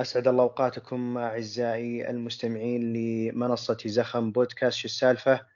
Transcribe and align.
أسعد 0.00 0.28
الله 0.28 0.42
أوقاتكم 0.42 1.18
أعزائي 1.18 2.10
المستمعين 2.10 2.92
لمنصة 2.92 3.76
زخم 3.86 4.32
بودكاست 4.32 4.76
شو 4.78 4.84
السالفة 4.84 5.46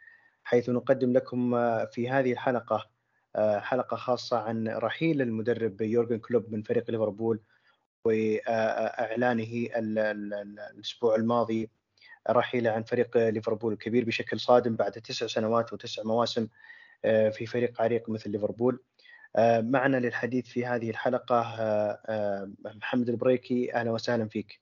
حيث 0.45 0.71
نقدم 0.71 1.13
لكم 1.13 1.51
في 1.87 2.11
هذه 2.11 2.33
الحلقة 2.33 2.91
حلقة 3.59 3.96
خاصة 3.96 4.38
عن 4.38 4.69
رحيل 4.69 5.22
المدرب 5.22 5.80
يورجن 5.80 6.19
كلوب 6.19 6.53
من 6.53 6.62
فريق 6.62 6.91
ليفربول 6.91 7.41
وإعلانه 8.05 9.69
الأسبوع 9.77 11.15
الماضي 11.17 11.71
رحيله 12.31 12.71
عن 12.71 12.83
فريق 12.83 13.17
ليفربول 13.17 13.73
الكبير 13.73 14.05
بشكل 14.05 14.41
صادم 14.41 14.77
بعد 14.77 14.93
تسع 14.93 15.27
سنوات 15.27 15.73
وتسع 15.73 16.03
مواسم 16.03 16.49
في 17.03 17.47
فريق 17.47 17.83
عريق 17.83 18.11
مثل 18.11 18.31
ليفربول. 18.31 18.75
آه، 18.75 18.94
معنا 19.61 19.96
للحديث 19.96 20.46
في 20.46 20.66
هذه 20.66 20.91
الحلقة 20.91 21.41
آه، 21.41 22.01
آه، 22.07 22.51
محمد 22.64 23.09
البريكي. 23.09 23.75
أهلا 23.75 23.91
وسهلا 23.91 24.29
فيك. 24.29 24.60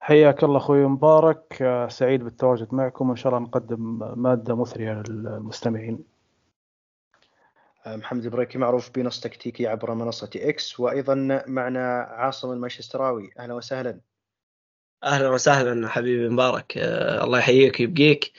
حياك 0.00 0.44
الله 0.44 0.56
أخوي 0.56 0.86
مبارك. 0.86 1.64
سعيد 1.90 2.24
بالتواجد 2.24 2.74
معكم. 2.74 3.08
وإن 3.08 3.16
شاء 3.16 3.32
الله 3.32 3.46
نقدم 3.46 3.98
مادة 4.22 4.56
مثرية 4.56 5.02
للمستمعين. 5.08 6.04
محمد 7.86 8.24
البريكي 8.24 8.58
معروف 8.58 8.90
بنص 8.90 9.20
تكتيكي 9.20 9.66
عبر 9.66 9.94
منصة 9.94 10.30
إكس 10.36 10.80
وأيضا 10.80 11.44
معنا 11.46 12.00
عاصم 12.00 12.52
المانشستراوي. 12.52 13.30
أهلا 13.38 13.54
وسهلا. 13.54 14.00
أهلا 15.04 15.28
وسهلا 15.28 15.88
حبيبي 15.88 16.28
مبارك. 16.28 16.72
الله 17.22 17.38
يحييك 17.38 17.80
ويبقيك. 17.80 18.32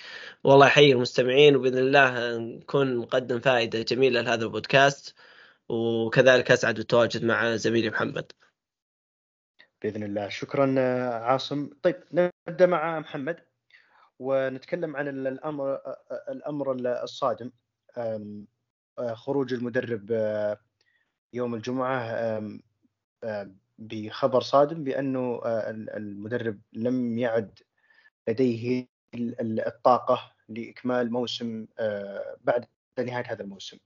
والله 0.46 0.68
يحيي 0.68 0.94
المستمعين 0.94 1.56
وبإذن 1.56 1.78
الله 1.78 2.38
نكون 2.38 2.98
نقدم 2.98 3.40
فائدة 3.40 3.82
جميلة 3.82 4.22
لهذا 4.22 4.44
البودكاست 4.44 5.16
وكذلك 5.70 6.52
أسعد 6.52 6.76
بالتواجد 6.76 7.26
مع 7.26 7.56
زميلي 7.56 7.90
محمد. 7.90 8.32
بإذن 9.82 10.04
الله. 10.04 10.30
شكرا 10.30 10.80
عاصم. 11.20 11.70
طيب 11.84 12.04
نبدأ 12.48 12.66
مع 12.66 13.00
محمد 13.00 13.40
ونتكلم 14.20 14.96
عن 14.96 15.08
الأمر 15.08 15.80
الأمر 16.30 16.72
الصادم. 17.04 17.52
خروج 19.14 19.54
المدرب 19.54 20.12
يوم 21.34 21.56
الجمعة 21.56 22.42
بخبر 23.78 24.42
صادم 24.42 24.84
بأنه 24.84 25.42
المدرب 25.98 26.60
لم 26.74 27.18
يعد 27.18 27.60
لديه 28.28 28.88
الطاقة 29.40 30.33
لإكمال 30.50 31.12
موسم 31.12 31.66
آه، 31.80 32.36
بعد 32.42 32.66
نهاية 33.00 33.26
هذا 33.28 33.44
الموسم. 33.44 33.78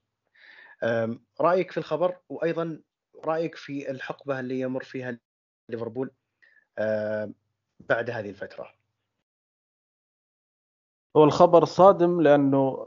رأيك 1.40 1.70
في 1.70 1.78
الخبر 1.78 2.16
وأيضا 2.28 2.80
رأيك 3.24 3.54
في 3.54 3.90
الحقبة 3.90 4.40
اللي 4.40 4.60
يمر 4.60 4.84
فيها 4.84 5.18
ليفربول 5.68 6.10
بعد 7.80 8.10
هذه 8.10 8.30
الفترة. 8.30 8.78
هو 11.16 11.24
الخبر 11.24 11.64
صادم 11.64 12.20
لأنه 12.20 12.86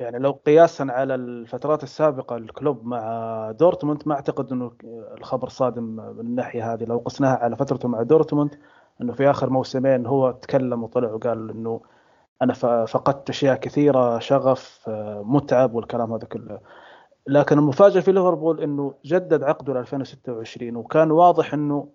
يعني 0.00 0.18
لو 0.18 0.32
قياسا 0.32 0.86
على 0.90 1.14
الفترات 1.14 1.82
السابقة 1.82 2.36
الكلوب 2.36 2.86
مع 2.86 3.50
دورتموند 3.50 4.02
ما 4.06 4.14
أعتقد 4.14 4.52
إنه 4.52 4.72
الخبر 5.18 5.48
صادم 5.48 5.84
من 5.84 6.20
الناحية 6.20 6.72
هذه 6.72 6.84
لو 6.84 6.98
قسناها 6.98 7.36
على 7.36 7.56
فترته 7.56 7.88
مع 7.88 8.02
دورتموند 8.02 8.58
إنه 9.00 9.12
في 9.12 9.30
آخر 9.30 9.50
موسمين 9.50 10.06
هو 10.06 10.30
تكلم 10.30 10.82
وطلع 10.82 11.12
وقال 11.12 11.50
إنه 11.50 11.80
أنا 12.42 12.52
فقدت 12.86 13.30
أشياء 13.30 13.56
كثيرة 13.56 14.18
شغف 14.18 14.84
متعب 15.24 15.74
والكلام 15.74 16.12
هذا 16.12 16.26
كله. 16.26 16.60
لكن 17.26 17.58
المفاجأة 17.58 18.00
في 18.00 18.12
ليفربول 18.12 18.60
إنه 18.60 18.94
جدد 19.04 19.42
عقده 19.42 19.74
ل 19.74 19.76
2026 19.76 20.76
وكان 20.76 21.10
واضح 21.10 21.54
إنه 21.54 21.88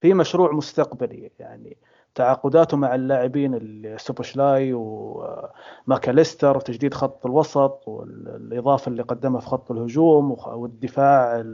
في 0.00 0.14
مشروع 0.14 0.52
مستقبلي 0.52 1.30
يعني 1.38 1.76
تعاقداته 2.14 2.76
مع 2.76 2.94
اللاعبين 2.94 3.58
سوبوشلاي 3.98 4.72
وماكاليستر 4.72 6.56
وتجديد 6.56 6.94
خط 6.94 7.26
الوسط 7.26 7.82
والإضافة 7.88 8.88
اللي 8.88 9.02
قدمها 9.02 9.40
في 9.40 9.46
خط 9.46 9.70
الهجوم 9.70 10.36
والدفاع 10.46 11.44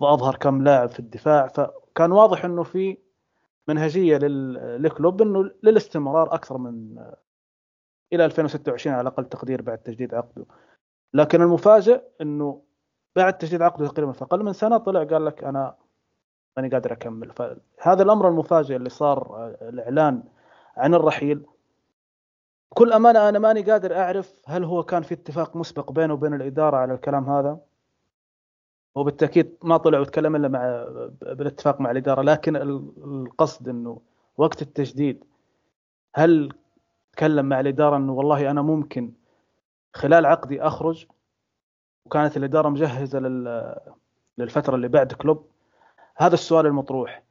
اظهر 0.00 0.36
كم 0.36 0.64
لاعب 0.64 0.88
في 0.88 0.98
الدفاع. 1.00 1.46
فكان 1.46 2.12
واضح 2.12 2.44
إنه 2.44 2.62
في 2.62 2.98
منهجية 3.68 4.16
للكلوب 4.16 5.22
إنه 5.22 5.50
للاستمرار 5.62 6.34
أكثر 6.34 6.58
من 6.58 6.98
إلى 8.12 8.24
2026 8.24 8.96
على 8.96 9.08
أقل 9.08 9.24
تقدير 9.24 9.62
بعد 9.62 9.78
تجديد 9.78 10.14
عقده. 10.14 10.46
لكن 11.14 11.42
المفاجئ 11.42 12.02
إنه 12.20 12.62
بعد 13.16 13.38
تجديد 13.38 13.62
عقده 13.62 13.88
تقريبا 13.88 14.12
في 14.12 14.24
أقل 14.24 14.42
من 14.42 14.52
سنة 14.52 14.78
طلع 14.78 15.04
قال 15.04 15.24
لك 15.24 15.44
أنا 15.44 15.74
ماني 16.56 16.68
قادر 16.68 16.92
أكمل. 16.92 17.32
فهذا 17.32 18.02
الأمر 18.02 18.28
المفاجئ 18.28 18.76
اللي 18.76 18.88
صار 18.88 19.48
الإعلان 19.62 20.22
عن 20.76 20.94
الرحيل. 20.94 21.46
بكل 22.72 22.92
أمانة 22.92 23.28
أنا 23.28 23.38
ماني 23.38 23.62
قادر 23.62 23.96
أعرف 23.96 24.42
هل 24.46 24.64
هو 24.64 24.82
كان 24.82 25.02
في 25.02 25.14
اتفاق 25.14 25.56
مسبق 25.56 25.92
بينه 25.92 26.14
وبين 26.14 26.34
الإدارة 26.34 26.76
على 26.76 26.94
الكلام 26.94 27.30
هذا. 27.30 27.60
وبالتأكيد 28.98 29.56
ما 29.62 29.76
طلع 29.76 29.98
وتكلم 30.00 30.36
إلا 30.36 30.48
مع 30.48 30.86
بالاتفاق 31.22 31.80
مع 31.80 31.90
الإدارة 31.90 32.22
لكن 32.22 32.56
القصد 32.56 33.68
إنه 33.68 34.00
وقت 34.36 34.62
التجديد 34.62 35.24
هل 36.14 36.52
تكلم 37.12 37.46
مع 37.46 37.60
الإدارة 37.60 37.96
إنه 37.96 38.12
والله 38.12 38.50
أنا 38.50 38.62
ممكن 38.62 39.12
خلال 39.94 40.26
عقدي 40.26 40.62
أخرج؟ 40.62 41.06
وكانت 42.06 42.36
الإدارة 42.36 42.68
مجهزة 42.68 43.18
للفترة 44.38 44.74
اللي 44.74 44.88
بعد 44.88 45.12
كلوب؟ 45.12 45.46
هذا 46.16 46.34
السؤال 46.34 46.66
المطروح. 46.66 47.22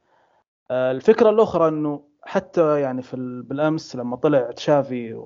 الفكرة 0.70 1.30
الأخرى 1.30 1.68
إنه 1.68 2.02
حتى 2.22 2.80
يعني 2.80 3.02
في 3.02 3.16
بالأمس 3.48 3.96
لما 3.96 4.16
طلع 4.16 4.50
تشافي 4.50 5.24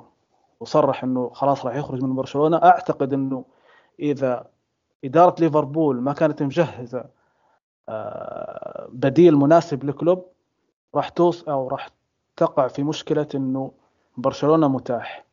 وصرح 0.61 1.05
إنه 1.05 1.31
خلاص 1.31 1.67
راح 1.67 1.77
يخرج 1.77 2.03
من 2.03 2.15
برشلونة 2.15 2.57
أعتقد 2.57 3.13
إنه 3.13 3.45
إذا 4.01 4.47
إدارة 5.05 5.41
ليفربول 5.41 6.01
ما 6.01 6.13
كانت 6.13 6.43
مجهزة 6.43 7.05
آه، 7.89 8.89
بديل 8.93 9.37
مناسب 9.37 9.85
لكلوب 9.85 10.27
راح 10.95 11.09
توص 11.09 11.49
أو 11.49 11.69
راح 11.69 11.89
تقع 12.37 12.69
في 12.69 12.83
مشكلة 12.83 13.29
إنه 13.35 13.73
برشلونة 14.17 14.69
متاح. 14.69 15.25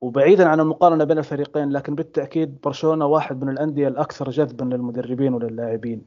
وبعيدا 0.00 0.48
عن 0.48 0.60
المقارنة 0.60 1.04
بين 1.04 1.18
الفريقين 1.18 1.70
لكن 1.70 1.94
بالتأكيد 1.94 2.60
برشلونة 2.60 3.06
واحد 3.06 3.44
من 3.44 3.48
الأندية 3.48 3.88
الأكثر 3.88 4.30
جذبا 4.30 4.64
للمدربين 4.64 5.34
وللاعبين. 5.34 6.04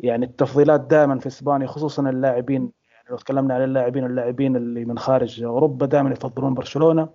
يعني 0.00 0.26
التفضيلات 0.26 0.80
دائما 0.80 1.18
في 1.18 1.26
إسبانيا 1.26 1.66
خصوصا 1.66 2.10
اللاعبين 2.10 2.72
يعني 2.92 3.08
لو 3.10 3.16
تكلمنا 3.16 3.54
عن 3.54 3.64
اللاعبين 3.64 4.04
اللاعبين 4.04 4.56
اللي 4.56 4.84
من 4.84 4.98
خارج 4.98 5.42
أوروبا 5.42 5.86
دائما 5.86 6.10
يفضلون 6.10 6.54
برشلونة. 6.54 7.08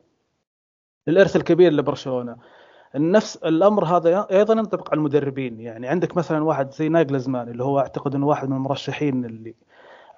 الإرث 1.08 1.36
الكبير 1.36 1.74
لبرشلونة. 1.74 2.38
نفس 2.96 3.36
الأمر 3.38 3.86
هذا 3.86 4.28
أيضا 4.32 4.54
ينطبق 4.54 4.90
على 4.92 4.98
المدربين. 4.98 5.60
يعني 5.60 5.88
عندك 5.88 6.18
مثلا 6.18 6.44
واحد 6.44 6.72
زي 6.72 6.90
ناجلزمان 6.90 7.50
اللي 7.50 7.64
هو 7.64 7.80
أعتقد 7.80 8.16
إنه 8.16 8.28
واحد 8.28 8.50
من 8.50 8.56
المرشحين 8.56 9.26
اللي 9.26 9.56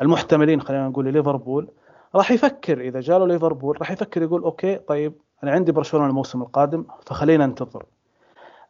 المحتملين 0.02 0.62
خلينا 0.62 0.88
نقول 0.88 1.06
لليفربول 1.06 1.70
راح 2.16 2.32
يفكر 2.32 2.82
إذا 2.82 3.00
جاله 3.00 3.28
ليفربول 3.28 3.78
راح 3.80 3.92
يفكر 3.92 4.22
يقول 4.22 4.44
أوكي 4.44 4.76
طيب 4.76 5.14
أنا 5.44 5.52
عندي 5.52 5.72
برشلونة 5.72 6.06
الموسم 6.08 6.42
القادم 6.42 6.86
فخلينا 7.06 7.46
ننتظر. 7.46 7.86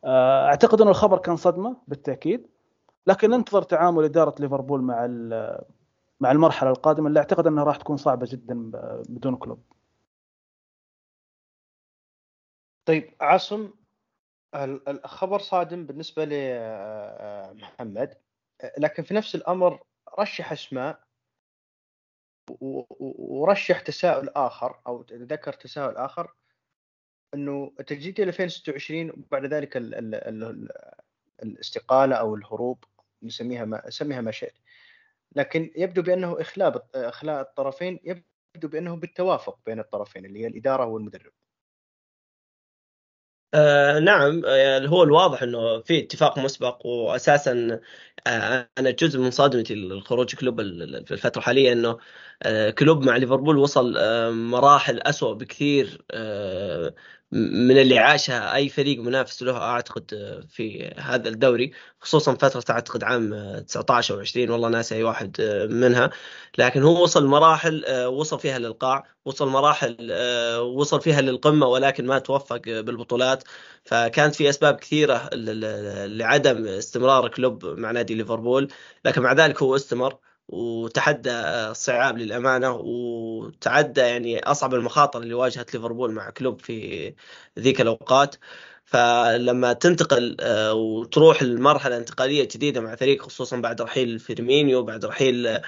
آه، 0.04 0.46
أعتقد 0.48 0.82
إنه 0.82 0.90
الخبر 0.90 1.18
كان 1.18 1.36
صدمة 1.36 1.78
بالتأكيد 1.88 2.48
لكن 3.08 3.30
ننتظر 3.30 3.62
تعامل 3.62 4.04
إدارة 4.04 4.36
ليفربول 4.40 4.82
مع 4.82 5.08
مع 6.20 6.32
المرحلة 6.32 6.70
القادمة 6.70 7.08
اللي 7.08 7.20
أعتقد 7.20 7.48
إنها 7.48 7.64
راح 7.64 7.76
تكون 7.78 7.98
صعبة 7.98 8.28
جدا 8.32 8.72
بدون 9.10 9.36
كلوب. 9.36 9.60
طيب 12.86 13.14
عاصم 13.22 13.70
الخبر 14.56 15.40
صادم 15.40 15.86
بالنسبة 15.86 16.26
لمحمد 16.26 18.18
لكن 18.78 19.04
في 19.04 19.14
نفس 19.14 19.36
الأمر 19.36 19.84
رشح 20.20 20.52
اسماء 20.52 21.00
ورشح 22.60 23.80
تساؤل 23.80 24.30
آخر 24.30 24.80
أو 24.88 25.06
ذكر 25.12 25.54
تساؤل 25.54 25.98
آخر 25.98 26.34
إنه 27.34 27.74
التجديد 27.80 28.20
إلى 28.20 28.28
2026 28.30 29.10
وبعد 29.10 29.46
ذلك 29.46 29.78
ال 29.78 29.96
ال 29.96 30.16
ال 30.16 30.70
الاستقالة 31.44 32.16
أو 32.16 32.36
الهروب 32.36 32.84
نسميها 33.24 33.66
ما 33.66 33.90
سميها 33.90 34.22
ما 34.22 34.32
شئت. 34.32 34.54
لكن 35.36 35.72
يبدو 35.76 36.02
بأنه 36.02 36.42
اخلاء 36.42 36.88
إخلاء 36.96 37.42
الطرفين 37.42 38.00
يبدو 38.04 38.68
بأنه 38.68 38.96
بالتوافق 38.96 39.60
بين 39.66 39.80
الطرفين 39.80 40.26
اللي 40.26 40.40
هي 40.40 40.48
الإدارة 40.48 40.86
والمدرب. 40.86 41.32
آه 43.54 44.00
نعم 44.00 44.42
يعني 44.46 44.90
هو 44.90 45.04
الواضح 45.04 45.44
إنه 45.44 45.80
في 45.82 46.00
اتفاق 46.00 46.40
مسبق 46.40 46.86
واساسا 46.86 47.80
آه 48.28 48.70
أنا 48.78 48.92
جزء 48.92 49.20
من 49.20 49.32
صدمتي 49.32 49.74
الخروج 49.74 50.36
كلوب 50.36 50.62
في 51.06 51.12
الفترة 51.12 51.40
الحالية 51.40 51.72
إنه 51.74 51.98
آه 52.44 52.70
كلوب 52.70 53.04
مع 53.06 53.18
ليفربول 53.18 53.58
وصل 53.58 53.98
آه 53.98 54.30
مراحل 54.32 55.00
أسوأ 55.00 55.34
بكثير 55.34 56.06
آه 56.12 56.94
من 57.32 57.78
اللي 57.78 58.00
عاشها 58.00 58.56
أي 58.56 58.70
فريق 58.70 59.00
منافس 59.00 59.44
له 59.44 59.58
أعتقد 59.58 60.12
في 60.50 60.94
هذا 60.98 61.30
الدوري 61.30 61.72
خصوصا 62.00 62.34
فترة 62.34 62.64
أعتقد 62.70 63.04
عام 63.04 63.60
19 63.60 64.16
أو 64.16 64.20
20 64.20 64.50
والله 64.50 64.70
ناسي 64.70 64.96
أي 64.96 65.04
واحد 65.04 65.42
منها. 65.72 66.10
لكن 66.58 66.84
هو 66.84 67.04
وصل 67.04 67.26
مراحل 67.26 68.06
وصل 68.06 68.40
فيها 68.40 68.60
للقاع 68.60 69.04
وصل 69.26 69.48
مراحل 69.48 70.12
وصل 70.62 71.02
فيها 71.02 71.22
للقمة 71.22 71.68
ولكن 71.68 72.06
ما 72.06 72.20
توفق 72.20 72.62
بالبطولات. 72.66 73.44
فكانت 73.84 74.36
في 74.36 74.50
أسباب 74.50 74.76
كثيرة 74.76 75.30
لعدم 76.08 76.68
استمرار 76.68 77.28
كلوب 77.28 77.66
مع 77.66 77.92
نادي 77.92 78.16
ليفربول. 78.16 78.68
لكن 79.06 79.22
مع 79.22 79.34
ذلك 79.34 79.62
هو 79.64 79.76
استمر. 79.76 80.18
وتحدى 80.48 81.32
الصعاب 81.72 82.18
للأمانة 82.18 82.72
وتعدى 82.72 84.02
يعني 84.02 84.40
أصعب 84.40 84.74
المخاطر 84.74 85.22
اللي 85.22 85.34
واجهت 85.34 85.74
ليفربول 85.74 86.12
مع 86.12 86.30
كلوب 86.30 86.62
في 86.62 87.14
ذيك 87.60 87.82
الأوقات. 87.82 88.36
فلما 88.86 89.74
تنتقل 89.74 90.38
آه، 90.40 90.74
وتروح 90.74 91.44
لمرحلة 91.44 91.98
انتقالية 91.98 92.44
جديدة 92.56 92.82
مع 92.82 92.96
فريق 92.96 93.22
خصوصا 93.24 93.58
بعد 93.58 93.82
رحيل 93.82 94.20
فيرمينيو 94.20 94.84
بعد 94.84 95.06
رحيل 95.06 95.60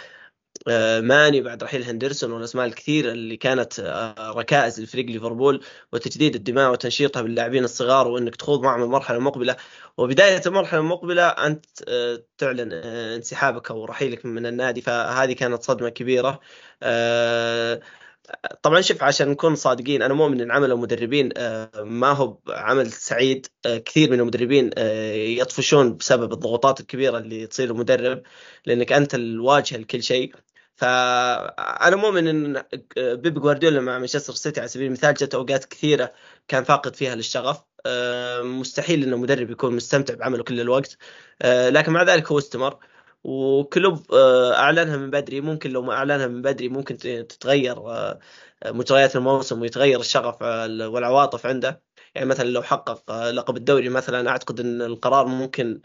ماني 1.02 1.42
بعد 1.42 1.64
رحيل 1.64 1.84
هندرسون 1.84 2.32
والاسماء 2.32 2.66
الكثيره 2.66 3.12
اللي 3.12 3.38
كانت 3.38 3.80
آه، 3.80 4.32
ركائز 4.32 4.82
لفريق 4.82 5.06
ليفربول 5.06 5.64
وتجديد 5.94 6.36
الدماء 6.36 6.72
وتنشيطها 6.72 7.22
باللاعبين 7.22 7.64
الصغار 7.64 8.08
وإنك 8.08 8.36
تخوض 8.36 8.62
معهم 8.64 8.84
المرحلة 8.84 9.18
المقبلة. 9.18 9.56
وبداية 9.98 10.42
المرحلة 10.46 10.80
المقبلة 10.80 11.28
أنت 11.28 11.66
آه، 11.88 12.24
تعلن 12.38 12.74
انسحابك 12.74 13.72
أو 13.72 13.86
رحيلك 13.86 14.26
من 14.26 14.46
النادي. 14.46 14.82
فهذه 14.82 15.34
كانت 15.34 15.64
صدمة 15.64 15.90
كبيرة. 15.90 16.40
طبعا 18.62 18.82
شوف 18.82 19.04
عشان 19.04 19.30
نكون 19.30 19.56
صادقين 19.56 20.02
أنا 20.02 20.14
مؤمن 20.14 20.42
إن 20.42 20.52
عمل 20.52 20.72
المدربين 20.72 21.30
ما 21.84 22.12
هو 22.12 22.38
عمل 22.50 22.92
سعيد 22.92 23.48
كثير 23.66 24.12
من 24.12 24.20
المدربين 24.20 24.72
يطفشون 25.40 25.98
بسبب 25.98 26.34
الضغوطات 26.34 26.80
الكبيرة 26.80 27.18
اللي 27.18 27.48
تصير 27.48 27.72
المدرب 27.72 28.22
لأنك 28.66 28.92
أنت 28.92 29.16
الواجهة 29.16 29.78
لكل 29.78 30.04
شيء. 30.04 30.36
فأنا 30.76 31.96
مؤمن 31.96 32.28
إن 32.28 32.64
بيب 32.98 33.40
جوارديولا 33.40 33.82
مع 33.82 34.00
مانشستر 34.00 34.34
سيتي 34.34 34.60
على 34.60 34.70
سبيل 34.70 34.88
المثال 34.88 35.14
جت 35.14 35.36
أوقات 35.36 35.66
كثيرة 35.66 36.14
كان 36.48 36.64
فاقد 36.64 36.96
فيها 36.96 37.16
للشغف 37.16 37.62
آه، 37.86 38.42
مستحيل 38.42 39.04
انه 39.04 39.18
مدرب 39.18 39.52
يكون 39.52 39.76
مستمتع 39.76 40.14
بعمله 40.14 40.44
كل 40.44 40.60
الوقت. 40.62 40.98
آه، 41.42 41.70
لكن 41.70 41.92
مع 41.92 42.04
ذلك 42.04 42.32
هو 42.32 42.38
استمر. 42.38 42.80
وكلوب 43.24 44.12
آه، 44.14 44.54
أعلنها 44.56 44.98
من 44.98 45.10
بدري. 45.12 45.42
ممكن 45.42 45.72
لو 45.72 45.82
ما 45.82 45.94
أعلنها 45.94 46.28
من 46.28 46.42
بدري 46.42 46.70
ممكن 46.70 46.98
تتغير 46.98 47.76
مجريات 48.66 49.16
الموسم 49.16 49.62
ويتغير 49.62 50.00
الشغف 50.00 50.42
والعواطف 50.42 51.46
عنده. 51.46 51.84
يعني 52.16 52.28
مثلا 52.28 52.50
لو 52.50 52.62
حقق 52.64 53.30
لقب 53.30 53.58
الدوري 53.58 53.90
مثلا 53.90 54.30
أعتقد 54.30 54.60
إن 54.60 54.82
القرار 54.82 55.28
ممكن 55.28 55.82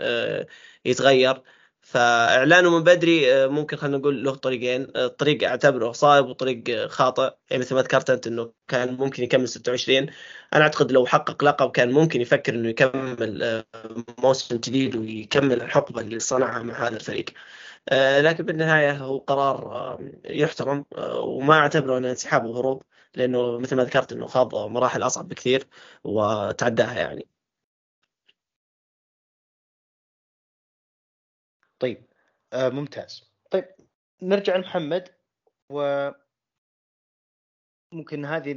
يتغير. 0.84 1.42
فإعلانه 1.84 2.78
من 2.78 2.84
بدري 2.84 3.34
آه، 3.34 3.46
ممكن 3.46 3.76
خلينا 3.76 3.96
نقول 3.98 4.24
له 4.24 4.34
طريقين 4.34 4.86
آه، 4.96 5.16
أعتبره 5.44 5.92
صائب 5.92 6.26
وطريق 6.26 6.86
خاطئ. 6.86 7.34
يعني 7.50 7.62
مثل 7.62 7.74
ما 7.74 7.82
ذكرت 7.82 8.10
أنت 8.10 8.26
إنه 8.26 8.52
كان 8.68 8.94
ممكن 8.94 9.22
يكمل 9.22 9.48
26 9.48 10.06
أنا 10.54 10.62
أعتقد 10.64 10.92
لو 10.92 11.06
حقق 11.06 11.44
لقب 11.44 11.70
كان 11.70 11.92
ممكن 11.92 12.20
يفكر 12.20 12.54
إنه 12.54 12.68
يكمل 12.68 13.42
آه، 13.42 13.64
موسم 14.18 14.56
جديد 14.56 14.96
ويكمل 14.96 15.62
الحقبه 15.62 16.00
اللي 16.00 16.18
صنعها 16.18 16.62
مع 16.62 16.74
هذا 16.88 16.96
الفريق. 16.96 17.24
لكن 18.20 18.44
بالنهاية 18.44 18.92
هو 18.92 19.18
قرار 19.18 19.98
يحترم 20.24 20.84
وما 21.24 21.54
أعتبره 21.54 21.98
أنه 21.98 22.10
انسحاب 22.10 22.44
وهروب 22.46 22.82
لأنه 23.14 23.58
مثل 23.58 23.76
ما 23.76 23.84
ذكرت 23.84 24.12
إنه 24.12 24.26
خاض 24.26 24.54
مراحل 24.70 25.02
أصعب 25.02 25.28
بكثير 25.28 25.66
وتعداها 26.04 26.94
يعني. 26.94 27.33
طيب 31.78 32.06
آه 32.52 32.68
ممتاز. 32.68 33.32
طيب 33.50 33.64
نرجع 34.22 34.56
لمحمد 34.56 35.08
و 35.70 36.10
ممكن 37.92 38.24
هذه 38.24 38.52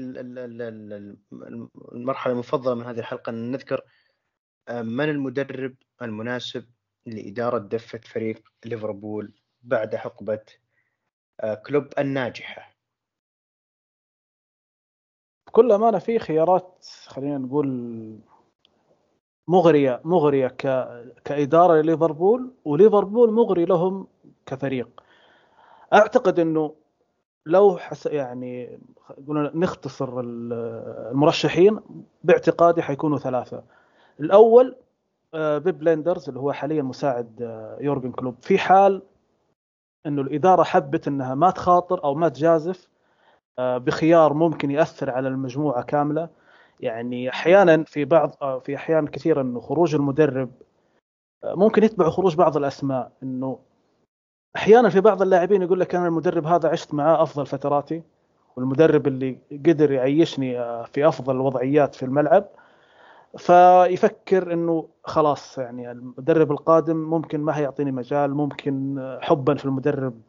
المرحلة 1.93 2.33
المفضلة 2.33 2.75
من 2.75 2.83
هذه 2.85 2.99
الحلقة 2.99 3.29
أن 3.29 3.51
نذكر 3.51 3.81
آه، 4.67 4.81
من 4.81 5.09
المدرب 5.09 5.75
المناسب 6.01 6.69
لإدارة 7.05 7.57
دفة 7.57 7.97
فريق 7.99 8.49
ليفربول 8.65 9.33
بعد 9.61 9.95
حقبه 9.95 10.45
آه، 11.39 11.55
كلوب 11.55 11.87
الناجحة؟ 11.99 12.77
بكل 15.47 15.71
أمانة 15.71 15.99
في 15.99 16.19
خيارات 16.19 16.85
خلينا 17.05 17.37
نقول 17.37 17.67
مغرية 19.47 20.01
مغرية 20.03 20.47
ك... 20.47 20.87
كإدارة 21.25 21.81
لليفربول 21.81 22.51
وليفربول 22.65 23.31
مغري 23.31 23.65
لهم 23.65 24.07
كفريق. 24.45 24.89
أعتقد 25.93 26.39
إنه 26.39 26.73
لو 27.45 27.77
حس 27.77 28.05
يعني 28.05 28.79
نختصر 29.29 30.19
المرشحين 30.19 31.79
باعتقادي 32.23 32.81
حيكونوا 32.81 33.17
ثلاثة. 33.17 33.63
الأول 34.19 34.75
آه، 35.33 35.57
بيب 35.57 35.83
ليندرز 35.83 36.27
اللي 36.27 36.39
هو 36.39 36.51
حاليا 36.51 36.81
مساعد 36.81 37.41
آه، 37.41 37.77
يورجن 37.81 38.11
كلوب. 38.11 38.35
في 38.41 38.57
حال 38.57 39.01
إنه 40.05 40.21
الإدارة 40.21 40.63
حبت 40.63 41.07
إنها 41.07 41.35
ما 41.35 41.49
تخاطر 41.49 42.03
أو 42.03 42.15
ما 42.15 42.29
تجازف 42.29 42.89
آه، 43.59 43.77
بخيار 43.77 44.33
ممكن 44.33 44.71
يأثر 44.71 45.09
على 45.09 45.27
المجموعة 45.27 45.83
كاملة 45.83 46.29
يعني 46.79 47.29
أحيانا 47.29 47.83
في 47.83 48.05
بعض 48.05 48.35
آه، 48.41 48.59
في 48.59 48.75
أحيان 48.75 49.07
كثيره 49.07 49.41
إنه 49.41 49.59
خروج 49.59 49.95
المدرب 49.95 50.51
آه، 51.43 51.55
ممكن 51.55 51.83
يتبع 51.83 52.09
خروج 52.09 52.35
بعض 52.35 52.57
الأسماء 52.57 53.11
إنه 53.23 53.59
أحيانا 54.55 54.89
في 54.89 55.01
بعض 55.01 55.21
اللاعبين 55.21 55.61
يقول 55.61 55.79
لك 55.79 55.95
أنا 55.95 56.07
المدرب 56.07 56.45
هذا 56.45 56.69
عشت 56.69 56.93
معاه 56.93 57.23
أفضل 57.23 57.45
فتراتي 57.45 58.03
والمدرب 58.55 59.07
اللي 59.07 59.37
قدر 59.51 59.91
يعيشني 59.91 60.59
آه، 60.59 60.83
في 60.83 61.07
أفضل 61.07 61.35
الوضعيات 61.35 61.95
في 61.95 62.03
الملعب 62.03 62.45
فيفكر 63.37 64.53
إنه 64.53 64.87
خلاص 65.03 65.57
يعني 65.57 65.91
المدرب 65.91 66.51
القادم 66.51 66.97
ممكن 66.97 67.41
ما 67.41 67.57
هيعطيني 67.57 67.91
مجال 67.91 68.33
ممكن 68.33 68.97
حبا 69.21 69.55
في 69.55 69.65
المدرب 69.65 70.21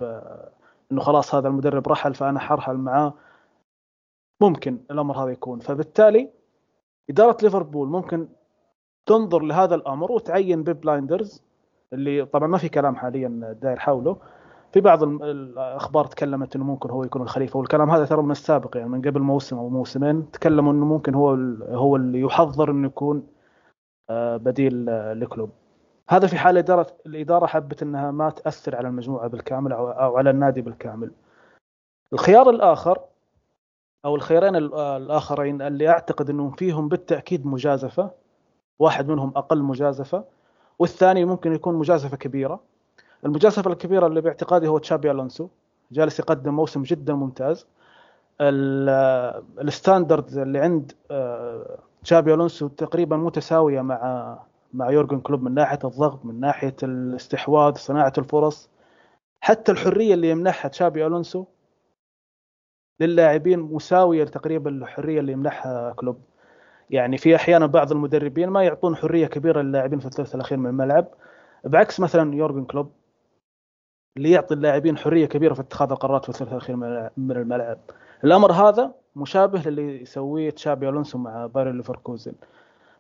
إنه 0.93 1.01
خلاص 1.01 1.35
هذا 1.35 1.49
المدرب 1.49 1.89
رحل 1.89 2.15
فأنا 2.15 2.41
حرحل 2.41 2.77
معاه 2.77 3.15
ممكن 4.41 4.79
الأمر 4.91 5.25
هذا 5.25 5.31
يكون. 5.31 5.61
فبالتالي 5.61 6.31
إدارة 7.11 7.37
ليفربول 7.43 7.89
ممكن 7.89 8.29
تنظر 9.07 9.43
لهذا 9.43 9.75
الأمر 9.75 10.13
وتعين 10.13 10.63
بيب 10.63 10.81
بلايندرز 10.81 11.43
اللي 11.93 12.25
طبعا 12.25 12.49
ما 12.49 12.59
في 12.59 12.69
كلام 12.69 12.97
حاليا 12.97 13.57
داير 13.63 13.79
حوله. 13.79 14.17
في 14.73 14.81
بعض 14.81 15.03
الأخبار 15.03 16.05
تكلمت 16.05 16.57
إنه 16.57 16.65
ممكن 16.65 16.91
هو 16.91 17.05
يكون 17.05 17.23
الخليفة 17.23 17.59
والكلام 17.59 17.91
هذا 17.91 18.05
ترى 18.05 18.23
من 18.23 18.31
السابق 18.31 18.77
يعني 18.77 18.89
من 18.89 19.03
قبل 19.03 19.21
موسم 19.21 19.59
أو 19.59 19.69
موسمين 19.69 20.31
تكلموا 20.31 20.73
إنه 20.73 20.85
ممكن 20.85 21.15
هو 21.15 21.31
هو 21.69 21.97
اللي 21.97 22.21
يحضر 22.21 22.71
إنه 22.71 22.87
يكون 22.87 23.27
آه، 24.11 24.37
بديل 24.37 24.87
لكلوب. 25.21 25.51
هذا 26.11 26.27
في 26.27 26.37
حال 26.37 26.59
اداره 26.59 26.87
الإدارة 27.07 27.47
حبت 27.47 27.83
إنها 27.83 28.11
ما 28.11 28.31
تأثر 28.31 28.77
على 28.77 28.89
المجموعة 28.89 29.29
بالكامل 29.29 29.73
أو 29.73 30.17
على 30.17 30.31
النادي 30.31 30.63
بالكامل. 30.63 31.11
الخيار 32.13 32.51
الآخر 32.51 33.01
أو 34.09 34.17
الخيارين 34.17 34.57
الآخرين 34.57 35.63
اللي 35.63 35.89
أعتقد 35.89 36.31
إنهم 36.31 36.51
فيهم 36.51 36.89
بالتأكيد 36.89 37.47
مجازفة 37.47 38.11
واحد 38.79 39.09
منهم 39.09 39.33
أقل 39.37 39.63
مجازفة 39.63 40.25
والثاني 40.79 41.25
ممكن 41.25 41.53
يكون 41.55 41.75
مجازفة 41.75 42.17
كبيرة. 42.17 42.61
المجازفة 43.25 43.71
الكبيرة 43.71 44.07
اللي 44.07 44.21
باعتقادي 44.21 44.69
هو 44.69 44.79
تشابي 44.79 45.11
ألونسو 45.11 45.49
جالس 45.93 46.19
يقدم 46.19 46.55
موسم 46.55 46.83
جدا 46.83 47.15
ممتاز. 47.15 47.67
ال 49.61 49.70
standard 49.70 50.39
اللي 50.39 50.59
عند 50.59 50.93
آه، 51.11 51.79
تشابي 52.05 52.35
ألونسو 52.35 52.69
تقريبا 52.69 53.17
متساوية 53.17 53.81
مع 53.81 54.39
مع 54.75 54.91
يورجن 54.91 55.21
كلوب 55.21 55.43
من 55.43 55.55
ناحية 55.55 55.79
الضغط 55.85 56.25
من 56.25 56.41
ناحية 56.41 56.77
الاستحواذ 56.83 57.75
صناعة 57.75 58.13
الفرص. 58.19 58.69
حتى 59.41 59.73
الحرية 59.73 60.15
اللي 60.15 60.31
يمنحها 60.31 60.69
تشابي 60.69 61.07
ألونسو 61.07 61.45
للاعبين 63.01 63.59
مساوية 63.59 64.25
تقريبا 64.25 64.71
الحريه 64.71 65.21
اللي 65.21 65.33
يمنحها 65.33 65.93
كلوب. 65.93 66.21
يعني 66.91 67.19
في 67.19 67.37
أحيانا 67.37 67.67
بعض 67.67 67.93
المدربين 67.93 68.49
ما 68.49 68.65
يعطون 68.65 68.97
حرية 68.97 69.27
كبيرة 69.27 69.61
للاعبين 69.63 69.99
في 69.99 70.07
الثلث 70.07 70.35
الأخير 70.35 70.59
من 70.59 70.67
الملعب 70.67 71.07
بعكس 71.65 72.01
مثلا 72.01 72.35
يورجن 72.35 72.65
كلوب 72.65 72.93
اللي 74.17 74.31
يعطي 74.31 74.55
اللاعبين 74.55 74.99
حرية 74.99 75.27
كبيرة 75.27 75.55
في 75.55 75.61
اتخاذ 75.61 75.91
القرارات 75.91 76.23
في 76.23 76.29
الثلث 76.29 76.53
الأخير 76.53 76.77
من 77.17 77.31
الملعب. 77.31 77.79
الأمر 78.25 78.53
هذا 78.53 78.95
مشابه 79.17 79.71
للي 79.71 80.03
يسويه 80.03 80.51
تشابي 80.51 80.89
ألونسو 80.89 81.19
مع 81.19 81.47
بايرن 81.47 81.77
ليفركوزن. 81.77 82.33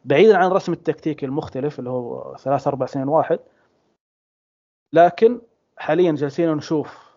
بعيدا 0.05 0.37
عن 0.37 0.47
الرسم 0.47 0.73
التكتيكي 0.73 1.27
المختلف 1.27 1.79
اللي 1.79 1.91
هو 1.91 2.37
ثلاثة 2.37 2.67
أربعة 2.69 2.87
اثنين 2.87 3.09
واحد 3.09 3.39
لكن 4.93 5.41
حاليا 5.77 6.13
جالسين 6.13 6.55
نشوف 6.55 7.08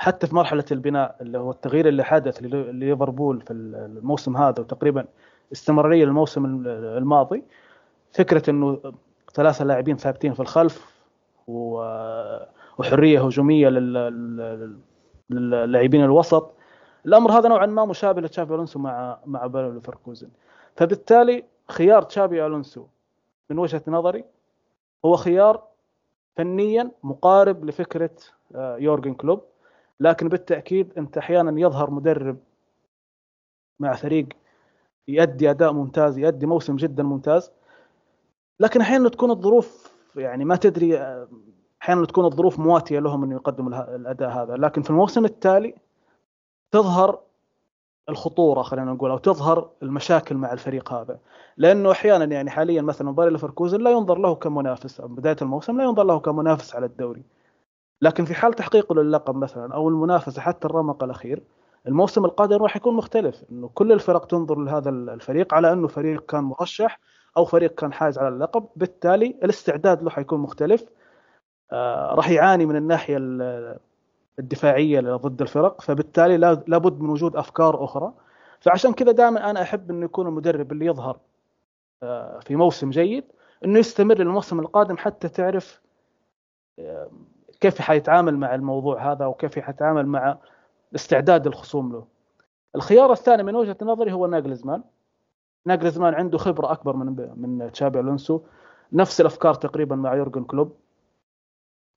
حتى 0.00 0.26
في 0.26 0.34
مرحلة 0.34 0.64
البناء 0.72 1.16
اللي 1.20 1.38
هو 1.38 1.50
التغيير 1.50 1.88
اللي 1.88 2.04
حدث 2.04 2.42
لليفربول 2.42 3.40
في 3.40 3.52
الموسم 3.52 4.36
هذا 4.36 4.60
وتقريبا 4.60 5.06
استمرارية 5.52 6.04
للموسم 6.04 6.44
الماضي 6.66 7.44
فكرة 8.12 8.50
إنه 8.50 8.80
ثلاثة 9.34 9.64
لاعبين 9.64 9.96
ثابتين 9.96 10.34
في 10.34 10.40
الخلف 10.40 11.04
وحرية 12.78 13.26
هجومية 13.26 13.68
للاعبين 15.30 16.04
الوسط 16.04 16.52
الأمر 17.06 17.32
هذا 17.32 17.48
نوعا 17.48 17.66
ما 17.66 17.84
مشابه 17.84 18.20
لتشابي 18.20 18.54
ألونسو 18.54 18.78
مع 18.78 19.18
مع 19.26 19.46
باير 19.46 19.72
ليفركوزن. 19.72 20.28
فبالتالي 20.76 21.44
خيار 21.68 22.02
تشابي 22.02 22.46
ألونسو 22.46 22.86
من 23.50 23.58
وجهة 23.58 23.82
نظري 23.88 24.24
هو 25.04 25.16
خيار 25.16 25.62
فنيا 26.36 26.90
مقارب 27.02 27.64
لفكرة 27.64 28.10
آه، 28.54 28.76
يورجن 28.76 29.14
كلوب. 29.14 29.49
لكن 30.00 30.28
بالتأكيد 30.28 30.92
أنت 30.98 31.18
أحيانا 31.18 31.60
يظهر 31.60 31.90
مدرب 31.90 32.36
مع 33.80 33.94
فريق 33.94 34.28
يؤدي 35.08 35.50
أداء 35.50 35.72
ممتاز 35.72 36.18
يؤدي 36.18 36.46
موسم 36.46 36.76
جدا 36.76 37.02
ممتاز. 37.02 37.52
لكن 38.60 38.80
أحيانا 38.80 39.08
تكون 39.08 39.30
الظروف 39.30 39.94
يعني 40.16 40.44
ما 40.44 40.56
تدري 40.56 40.98
أحيانا 41.82 42.06
تكون 42.06 42.24
الظروف 42.24 42.58
مواتية 42.58 42.98
لهم 42.98 43.24
إنه 43.24 43.34
يقدموا 43.34 43.96
الأداء 43.96 44.30
هذا. 44.30 44.56
لكن 44.56 44.82
في 44.82 44.90
الموسم 44.90 45.24
التالي 45.24 45.74
تظهر 46.70 47.20
الخطورة 48.08 48.62
خلينا 48.62 48.92
نقول 48.92 49.10
أو 49.10 49.18
تظهر 49.18 49.70
المشاكل 49.82 50.36
مع 50.36 50.52
الفريق 50.52 50.92
هذا. 50.92 51.18
لأنه 51.56 51.92
أحيانا 51.92 52.24
يعني 52.24 52.50
حاليا 52.50 52.82
مثلا 52.82 53.10
باير 53.10 53.30
ليفركوزن 53.30 53.80
لا 53.80 53.90
ينظر 53.90 54.18
له 54.18 54.34
كمنافس 54.34 55.00
بداية 55.00 55.36
الموسم 55.42 55.78
لا 55.78 55.84
ينظر 55.84 56.04
له 56.04 56.20
كمنافس 56.20 56.76
على 56.76 56.86
الدوري. 56.86 57.22
لكن 58.02 58.24
في 58.24 58.34
حال 58.34 58.54
تحقيقه 58.54 58.94
للقب 58.94 59.36
مثلا 59.36 59.74
أو 59.74 59.88
المنافسة 59.88 60.42
حتى 60.42 60.66
الرمق 60.66 61.04
الأخير 61.04 61.42
الموسم 61.86 62.24
القادم 62.24 62.62
راح 62.62 62.76
يكون 62.76 62.94
مختلف 62.94 63.44
إنه 63.52 63.70
كل 63.74 63.92
الفرق 63.92 64.26
تنظر 64.26 64.58
لهذا 64.58 64.90
الفريق 64.90 65.54
على 65.54 65.72
أنه 65.72 65.88
فريق 65.88 66.26
كان 66.26 66.44
مرشح 66.44 67.00
أو 67.36 67.44
فريق 67.44 67.74
كان 67.74 67.92
حائز 67.92 68.18
على 68.18 68.28
اللقب 68.28 68.66
بالتالي 68.76 69.26
الاستعداد 69.44 70.02
له 70.02 70.10
حيكون 70.10 70.40
مختلف. 70.40 70.84
آه 71.72 72.14
راح 72.14 72.30
يعاني 72.30 72.66
من 72.66 72.76
الناحية 72.76 73.16
الدفاعية 74.38 75.00
ضد 75.00 75.42
الفرق 75.42 75.80
فبالتالي 75.80 76.36
لابد 76.66 77.00
من 77.00 77.10
وجود 77.10 77.36
أفكار 77.36 77.84
أخرى. 77.84 78.12
فعشان 78.60 78.92
كذا 78.92 79.12
دائما 79.12 79.50
أنا 79.50 79.62
أحب 79.62 79.90
إنه 79.90 80.04
يكون 80.04 80.26
المدرب 80.26 80.72
اللي 80.72 80.86
يظهر 80.86 81.18
آه، 82.02 82.38
في 82.40 82.56
موسم 82.56 82.90
جيد 82.90 83.24
إنه 83.64 83.78
يستمر 83.78 84.18
للموسم 84.18 84.60
القادم 84.60 84.96
حتى 84.96 85.28
تعرف 85.28 85.80
آه، 86.78 87.10
كيف 87.60 87.80
حيتعامل 87.80 88.36
مع 88.36 88.54
الموضوع 88.54 89.12
هذا 89.12 89.26
وكيف 89.26 89.58
حيتعامل 89.58 90.06
مع 90.06 90.38
استعداد 90.94 91.46
الخصوم 91.46 91.92
له. 91.92 92.06
الخيار 92.76 93.12
الثاني 93.12 93.42
من 93.42 93.54
وجهة 93.54 93.76
نظري 93.82 94.12
هو 94.12 94.26
ناجلزمان. 94.26 94.82
ناجلزمان 95.66 96.14
عنده 96.14 96.38
خبرة 96.38 96.72
أكبر 96.72 96.96
من 96.96 97.32
من 97.36 97.72
تشابي 97.72 98.00
ألونسو 98.00 98.40
نفس 98.92 99.20
الأفكار 99.20 99.54
تقريبا 99.54 99.96
مع 99.96 100.14
يورجن 100.14 100.44
كلوب. 100.44 100.76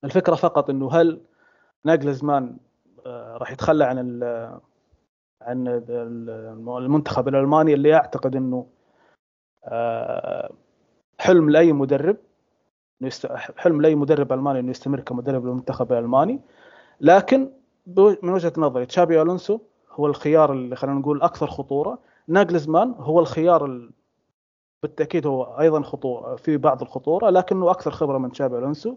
الفكرة 0.04 0.36
فقط 0.36 0.70
إنه 0.70 0.92
هل 0.92 1.22
ناجلزمان 1.86 2.58
آه، 3.06 3.38
راح 3.38 3.52
يتخلى 3.52 3.86
عن 3.86 4.24
عن 5.42 5.68
المنتخب 6.68 7.28
الألماني 7.28 7.74
اللي 7.74 7.96
أعتقد 7.96 8.36
إنه 8.36 8.68
آه، 9.66 10.52
حلم 11.20 11.50
لأي 11.50 11.74
مدرب 11.74 12.18
حلم 13.58 13.82
لأي 13.82 13.96
مدرب 13.96 14.34
ألماني 14.34 14.60
إنه 14.60 14.70
يستمر 14.72 15.00
كمدرب 15.00 15.46
للمنتخب 15.46 15.94
الألماني. 15.94 16.40
لكن 17.02 17.50
من 17.98 18.30
وجهة 18.30 18.54
نظري 18.58 18.86
تشابي 18.86 19.22
ألونسو 19.22 19.60
هو 19.92 20.08
الخيار 20.08 20.52
اللي 20.52 20.76
خلينا 20.76 21.00
نقول 21.00 21.22
أكثر 21.22 21.48
خطورة. 21.48 22.00
ناجلزمان 22.28 22.96
هو 22.98 23.20
الخيار 23.20 23.90
بالتأكيد 24.84 25.28
هو 25.28 25.44
أيضا 25.44 25.82
خطوره 25.82 26.36
في 26.36 26.58
بعض 26.58 26.82
الخطورة 26.82 27.30
لكنه 27.30 27.72
أكثر 27.72 27.92
خبرة 27.92 28.18
من 28.18 28.32
تشابي 28.32 28.58
ألونسو. 28.58 28.96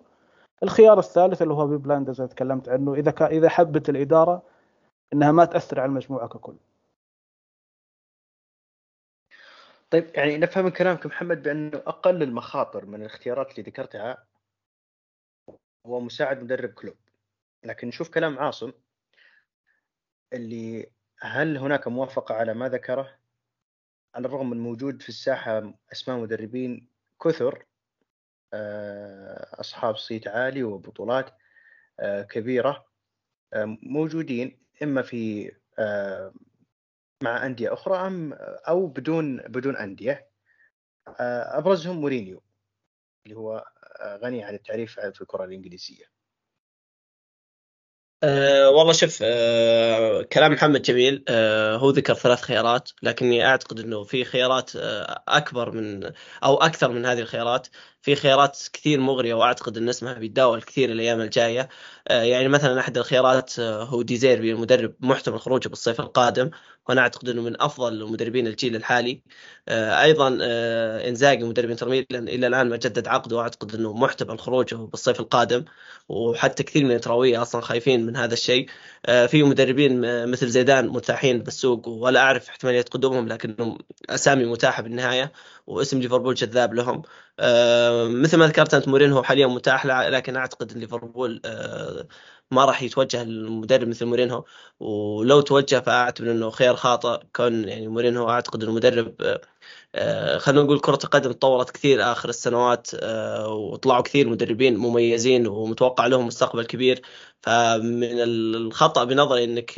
الخيار 0.63 0.99
الثالث 0.99 1.43
اللي 1.43 1.55
هو 1.55 1.67
بيب 1.67 2.11
زي 2.11 2.27
تكلمت 2.27 2.69
عنه 2.69 2.95
إذا 2.95 3.11
كان 3.11 3.29
إذا 3.29 3.49
حبت 3.49 3.89
الإدارة 3.89 4.43
إنها 5.13 5.33
ما 5.33 5.45
تأثر 5.45 5.81
على 5.81 5.89
المجموعة 5.89 6.29
ككل. 6.29 6.55
طيب 9.91 10.11
يعني 10.15 10.39
نفهم 10.39 10.65
من 10.65 10.71
كلامك 10.71 11.07
محمد 11.07 11.43
بأنه 11.43 11.77
أقل 11.77 12.23
المخاطر 12.23 12.87
من 12.87 13.01
الاختيارات 13.01 13.51
اللي 13.51 13.63
ذكرتها 13.63 14.27
هو 15.87 16.01
مساعد 16.01 16.43
مدرب 16.43 16.71
كلوب. 16.71 16.97
لكن 17.65 17.89
نشوف 17.89 18.09
كلام 18.11 18.39
عاصم 18.39 18.73
اللي 20.33 20.91
هل 21.21 21.57
هناك 21.59 21.89
موافقة 21.89 22.35
على 22.35 22.55
ما 22.55 22.69
ذكره؟ 22.69 23.19
على 24.15 24.27
الرغم 24.27 24.51
من 24.51 24.61
موجود 24.61 25.03
في 25.03 25.09
الساحة 25.09 25.75
أسماء 25.93 26.19
مدربين 26.19 26.89
كثر 27.25 27.67
آه، 28.53 29.61
أصحاب 29.61 29.97
صيت 29.97 30.29
عالي 30.29 30.63
وبطولات 30.63 31.31
آه، 32.01 32.23
كبيرة 32.23 32.87
آه، 33.53 33.79
موجودين 33.83 34.59
إما 34.83 35.03
في 35.03 35.53
مع 37.23 37.47
أندية 37.47 37.73
أخرى 37.73 38.07
أم 38.07 38.33
أو 38.69 38.87
بدون 38.87 39.37
بدون 39.37 39.77
أندية. 39.77 40.29
أبرزهم 41.59 41.97
مورينيو 42.01 42.43
اللي 43.27 43.37
هو 43.37 43.65
غني 44.03 44.45
عن 44.45 44.55
التعريف 44.55 45.01
في 45.01 45.21
الكرة 45.21 45.45
الإنجليزية. 45.45 46.05
أه 48.23 48.71
والله 48.71 48.93
شوف 48.93 49.19
أه 49.23 50.23
كلام 50.23 50.53
محمد 50.53 50.83
جميل. 50.83 51.25
أه 51.29 51.77
هو 51.77 51.91
ذكر 51.91 52.15
ثلاث 52.15 52.41
خيارات 52.41 52.91
لكني 53.03 53.47
أعتقد 53.47 53.81
إنه 53.81 54.05
في 54.05 54.25
خيارات 54.25 54.77
أه 54.77 55.23
أكبر 55.29 55.71
من 55.71 56.13
أو 56.45 56.57
أكثر 56.57 56.93
من 56.93 57.07
هذه 57.07 57.21
الخيارات. 57.21 57.69
في 58.07 58.15
خيارات 58.15 58.59
كثير 58.73 59.01
مغرية 59.01 59.35
وأعتقد 59.35 59.77
إن 59.77 59.89
اسمها 59.89 60.13
بيتداول 60.13 60.63
كثير 60.63 60.91
الأيام 60.93 61.21
الجاية. 61.21 61.69
آه، 62.09 62.23
يعني 62.23 62.49
مثلا 62.49 62.81
أحد 62.81 62.99
الخيارات 62.99 63.59
آه، 63.59 63.85
هو 63.85 64.03
ديزيربي 64.03 64.53
المدرب 64.53 64.95
محتمل 65.01 65.41
خروجه 65.41 65.69
بالصيف 65.69 66.01
القادم. 66.01 66.51
وأنا 66.89 67.01
أعتقد 67.01 67.29
إنه 67.29 67.43
من 67.43 67.63
أفضل 67.63 68.13
مدربين 68.13 68.47
الجيل 68.47 68.77
الحالي. 68.77 69.23
آه، 69.69 70.03
أيضا 70.03 70.39
إنزاجي 71.09 71.45
مدرب 71.45 71.71
إنتر 71.71 71.89
ميلان 71.89 72.29
إلى 72.29 72.47
الآن 72.47 72.69
ما 72.69 72.77
جدد 72.77 73.09
عقده. 73.09 73.37
وأعتقد 73.37 73.75
إنه 73.75 73.93
محتمل 73.95 74.39
خروجه 74.39 74.77
بالصيف 74.77 75.21
القادم. 75.21 75.65
وحتى 76.09 76.63
كثير 76.63 76.85
من 76.85 76.93
التراويه 76.93 77.43
أصلا 77.43 77.61
خايفين 77.61 78.07
من 78.07 78.17
هذا 78.17 78.35
الشيء. 78.35 78.67
في 79.29 79.43
مدربين 79.43 80.27
مثل 80.31 80.49
زيدان 80.49 80.89
متاحين 80.89 81.39
بالسوق. 81.43 81.89
ولا 81.89 82.21
أعرف 82.21 82.49
احتمالية 82.49 82.83
قدومهم 82.83 83.29
لكنهم 83.29 83.79
أسامي 84.11 84.45
متاحة 84.45 84.83
بالنهاية. 84.83 85.33
واسم 85.67 86.01
ليفربول 86.01 86.35
جذاب 86.35 86.75
لهم. 86.75 87.03
مثل 88.11 88.37
ما 88.37 88.47
ذكرت 88.47 88.75
أنت 88.75 88.89
مورينهو 88.89 89.23
حاليا 89.23 89.47
متاح 89.47 89.87
لكن 89.87 90.37
أعتقد 90.37 90.73
إن 90.73 90.81
ليفربول 90.81 91.41
ما 92.51 92.65
راح 92.65 92.83
يتوجه 92.83 93.25
لمدرب 93.25 93.89
مثل 93.89 94.07
مورينهو. 94.07 94.45
ولو 94.81 95.41
توجه 95.41 95.81
فأعتبر 95.81 96.31
إنه 96.31 96.51
خيار 96.51 96.77
خاطئ 96.77 97.25
كون 97.37 97.69
يعني 97.69 97.89
مورينهو 97.89 98.31
أعتقد 98.31 98.63
إنه 98.63 98.73
مدرب 98.73 99.39
خلينا 100.39 100.63
نقول 100.63 100.81
كرة 100.81 100.99
القدم 101.05 101.33
تطورت 101.33 101.71
كثير 101.71 102.13
آخر 102.13 102.29
السنوات 102.29 102.91
وطلعوا 103.49 104.03
كثير 104.03 104.29
مدربين 104.29 104.77
مميزين 104.77 105.47
ومتوقع 105.47 106.07
لهم 106.07 106.27
مستقبل 106.27 106.65
كبير. 106.67 107.03
فمن 107.43 108.21
الخطأ 108.23 109.05
بنظري 109.05 109.45
أنك 109.45 109.71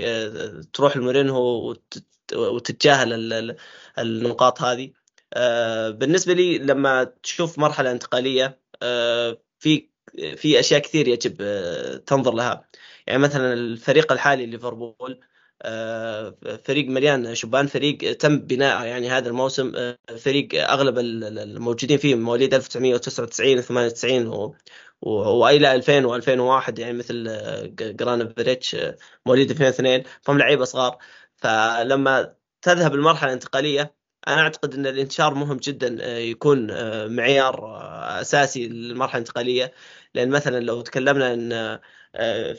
تروح 0.72 0.96
لمورينهو 0.96 1.74
وتتجاهل 2.34 3.56
النقاط 3.98 4.62
هذه. 4.62 4.84
آه، 4.86 4.97
بالنسبة 5.90 6.32
لي 6.32 6.58
لما 6.58 7.04
تشوف 7.22 7.58
مرحلة 7.58 7.90
انتقالية 7.90 8.60
آه، 8.82 9.38
في 9.58 9.88
في 10.36 10.60
أشياء 10.60 10.80
كثير 10.80 11.08
يجب 11.08 11.36
آه، 11.40 11.96
تنظر 11.96 12.34
لها. 12.34 12.68
يعني 13.06 13.18
مثلا 13.22 13.52
الفريق 13.52 14.12
الحالي 14.12 14.46
ليفربول 14.46 15.20
فريق 16.64 16.88
مليان 16.88 17.34
شبان 17.34 17.66
فريق 17.66 18.16
تم 18.16 18.38
بناء 18.38 18.86
يعني 18.86 19.10
هذا 19.10 19.28
الموسم 19.28 19.94
فريق 20.18 20.70
أغلب 20.70 20.98
الموجودين 20.98 21.98
فيه 21.98 22.14
مواليد 22.14 22.54
1999 22.54 23.60
98 23.60 24.26
و 24.26 24.54
وإلى 25.02 25.74
2000 25.74 26.20
و2001 26.20 26.78
يعني 26.78 26.98
مثل 26.98 27.24
جرانوفيتش 27.96 28.76
مواليد 29.26 29.50
2002 29.50 30.02
فهم 30.22 30.38
لعيبة 30.38 30.64
صغار. 30.64 30.98
فلما 31.36 32.34
تذهب 32.62 32.94
المرحلة 32.94 33.28
الانتقالية 33.28 33.97
أنا 34.28 34.40
أعتقد 34.40 34.74
أن 34.74 34.86
الانتشار 34.86 35.34
مهم 35.34 35.56
جدا 35.56 35.96
آه، 36.00 36.18
يكون 36.18 36.70
آه، 36.70 37.06
معيار 37.06 37.64
آه، 37.66 38.20
أساسي 38.20 38.68
للمرحلة 38.68 39.14
الانتقالية. 39.14 39.72
لأن 40.14 40.30
مثلا 40.30 40.60
لو 40.60 40.80
تكلمنا 40.80 41.34
أن 41.34 41.78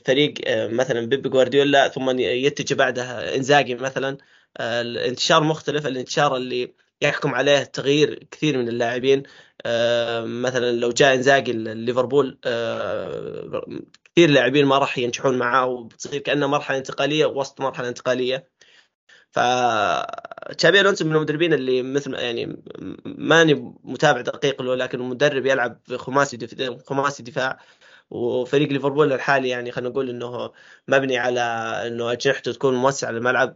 فريق 0.05 0.33
مثلا 0.47 1.07
بيب 1.07 1.27
جوارديولا 1.27 1.87
ثم 1.87 2.19
يتجه 2.19 2.73
بعدها 2.75 3.35
إنزاجي 3.35 3.75
مثلا 3.75 4.17
الانتشار 4.59 5.43
مختلف. 5.43 5.87
الانتشار 5.87 6.35
اللي 6.37 6.73
يحكم 7.01 7.35
عليه 7.35 7.63
تغيير 7.63 8.23
كثير 8.31 8.57
من 8.57 8.69
اللاعبين 8.69 9.23
مثلا 10.43 10.71
لو 10.71 10.91
جاء 10.91 11.15
إنزاجي 11.15 11.53
ليفربول 11.53 12.37
كثير 14.15 14.29
لاعبين 14.29 14.65
ما 14.65 14.77
راح 14.77 14.97
ينجحون 14.97 15.37
معاه 15.37 15.65
وبتصير 15.65 16.21
كانها 16.21 16.47
مرحلة 16.47 16.77
انتقالية 16.77 17.25
وسط 17.25 17.61
مرحلة 17.61 17.89
انتقالية. 17.89 18.47
ف 19.31 19.39
تشابي 20.57 20.81
ألونسو 20.81 21.05
من 21.05 21.15
المدربين 21.15 21.53
اللي 21.53 21.83
مثل 21.83 22.13
يعني 22.13 22.63
ماني 23.05 23.75
متابع 23.83 24.21
دقيق 24.21 24.61
له 24.61 24.75
لكن 24.75 24.99
مدرب 24.99 25.45
يلعب 25.45 25.79
خماسي 25.95 26.37
دفاع 26.37 26.77
خماسي 26.87 27.23
دفاع. 27.23 27.59
وفريق 28.09 28.69
ليفربول 28.69 29.13
الحالي 29.13 29.49
يعني 29.49 29.71
خلينا 29.71 29.89
نقول 29.89 30.09
إنه 30.09 30.51
مبني 30.87 31.17
على 31.17 31.41
إنه 31.87 32.11
اجنحته 32.11 32.51
تكون 32.51 32.75
موسعه 32.75 33.11
للملعب. 33.11 33.55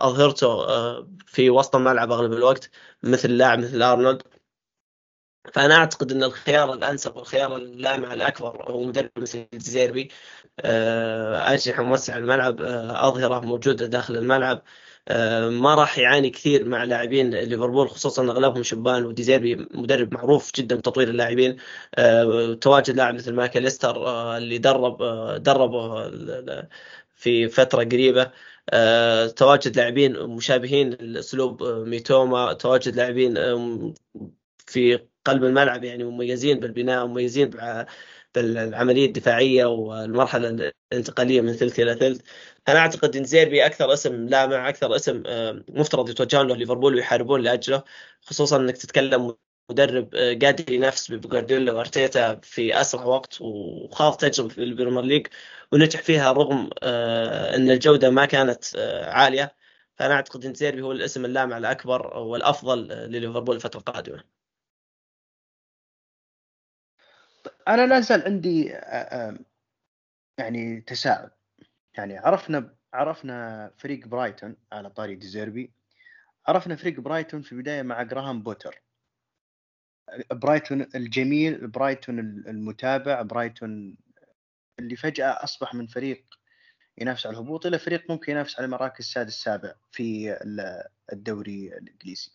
أظهرته 0.00 0.66
في 1.26 1.50
وسط 1.50 1.76
الملعب 1.76 2.12
أغلب 2.12 2.32
الوقت 2.32 2.70
مثل 3.02 3.30
لاعب 3.30 3.58
مثل 3.58 3.82
أرنولد. 3.82 4.22
فأنا 5.52 5.74
أعتقد 5.74 6.12
إن 6.12 6.22
الخيار 6.24 6.72
الأنسب 6.72 7.16
والخيار 7.16 7.56
اللامع 7.56 8.12
الأكبر 8.12 8.70
هو 8.70 8.84
مدرب 8.84 9.10
مثل 9.16 9.46
زيربي 9.54 10.10
أجنحة 10.60 11.82
موسعه 11.82 12.18
الملعب 12.18 12.60
أظهرة 12.90 13.40
موجودة 13.40 13.86
داخل 13.86 14.16
الملعب. 14.16 14.62
ما 15.50 15.74
راح 15.74 15.98
يعاني 15.98 16.30
كثير 16.30 16.68
مع 16.68 16.84
لاعبين 16.84 17.30
ليفربول 17.30 17.90
خصوصا 17.90 18.24
أغلبهم 18.24 18.62
شبان 18.62 19.04
وديزيربي 19.06 19.68
مدرب 19.74 20.14
معروف 20.14 20.52
جدا 20.54 20.76
بتطوير 20.76 21.08
اللاعبين. 21.08 21.56
تواجد 22.60 22.96
لاعب 22.96 23.14
مثل 23.14 23.32
ماكاليستر 23.32 24.08
اللي 24.36 24.58
درب 24.58 25.02
دربه 25.42 26.10
في 27.16 27.48
فترة 27.48 27.84
قريبة. 27.84 28.30
تواجد 29.26 29.76
لاعبين 29.76 30.26
مشابهين 30.26 30.90
لأسلوب 30.90 31.62
ميتوما 31.62 32.52
تواجد 32.52 32.96
لاعبين 32.96 33.34
في 34.66 34.98
قلب 35.24 35.44
الملعب 35.44 35.84
يعني 35.84 36.04
مميزين 36.04 36.60
بالبناء 36.60 37.06
مميزين 37.06 37.50
بالعملية 38.34 39.06
الدفاعية 39.06 39.64
والمرحلة 39.64 40.72
الانتقالية 40.92 41.40
من 41.40 41.52
ثلث 41.52 41.80
إلى 41.80 41.94
ثلث 41.94 42.20
أنا 42.68 42.78
أعتقد 42.78 43.16
إن 43.16 43.24
زيربي 43.24 43.66
أكثر 43.66 43.92
اسم 43.92 44.28
لامع 44.28 44.68
أكثر 44.68 44.96
اسم 44.96 45.22
مفترض 45.68 46.08
يتوجهون 46.10 46.48
له 46.48 46.56
ليفربول 46.56 46.94
ويحاربون 46.94 47.42
لأجله 47.42 47.84
خصوصا 48.22 48.56
إنك 48.56 48.76
تتكلم 48.76 49.36
مدرب 49.70 50.14
قادر 50.42 50.72
ينافس 50.72 51.12
بجوارديولا 51.12 51.72
وأرتيتا 51.72 52.34
في 52.42 52.80
أسرع 52.80 53.04
وقت 53.04 53.40
وخاض 53.40 54.16
تجربة 54.16 54.48
في 54.48 54.62
البريمير 54.62 55.02
ليج 55.02 55.26
ونجح 55.72 56.02
فيها 56.02 56.32
رغم 56.32 56.70
إن 57.54 57.70
الجودة 57.70 58.10
ما 58.10 58.24
كانت 58.26 58.64
عالية 59.06 59.56
فأنا 59.96 60.14
أعتقد 60.14 60.44
إن 60.46 60.54
زيربي 60.54 60.82
هو 60.82 60.92
الاسم 60.92 61.24
اللامع 61.24 61.58
الأكبر 61.58 62.16
والأفضل 62.18 62.88
لليفربول 62.88 63.56
الفترة 63.56 63.78
القادمة. 63.80 64.43
أنا 67.68 67.86
لا 67.86 68.00
زال 68.00 68.22
عندي 68.24 68.64
يعني 70.38 70.80
تساؤل. 70.80 71.30
يعني 71.94 72.18
عرفنا 72.18 72.74
عرفنا 72.94 73.70
فريق 73.78 74.06
برايتون 74.06 74.56
على 74.72 74.90
طاري 74.90 75.14
ديزيربي. 75.14 75.72
عرفنا 76.46 76.76
فريق 76.76 77.00
برايتون 77.00 77.42
في 77.42 77.52
البداية 77.52 77.82
مع 77.82 78.02
جراهام 78.02 78.42
بوتر. 78.42 78.82
برايتون 80.30 80.86
الجميل 80.94 81.66
برايتون 81.66 82.18
المتابع 82.18 83.22
برايتون 83.22 83.96
اللي 84.78 84.96
فجأة 84.96 85.44
أصبح 85.44 85.74
من 85.74 85.86
فريق 85.86 86.24
ينافس 86.98 87.26
على 87.26 87.34
الهبوط 87.34 87.66
إلى 87.66 87.78
فريق 87.78 88.10
ممكن 88.10 88.32
ينافس 88.32 88.58
على 88.58 88.64
المراكز 88.64 89.04
السادس 89.04 89.34
السابع 89.34 89.74
في 89.90 90.38
الدوري 91.12 91.68
الإنجليزي. 91.78 92.32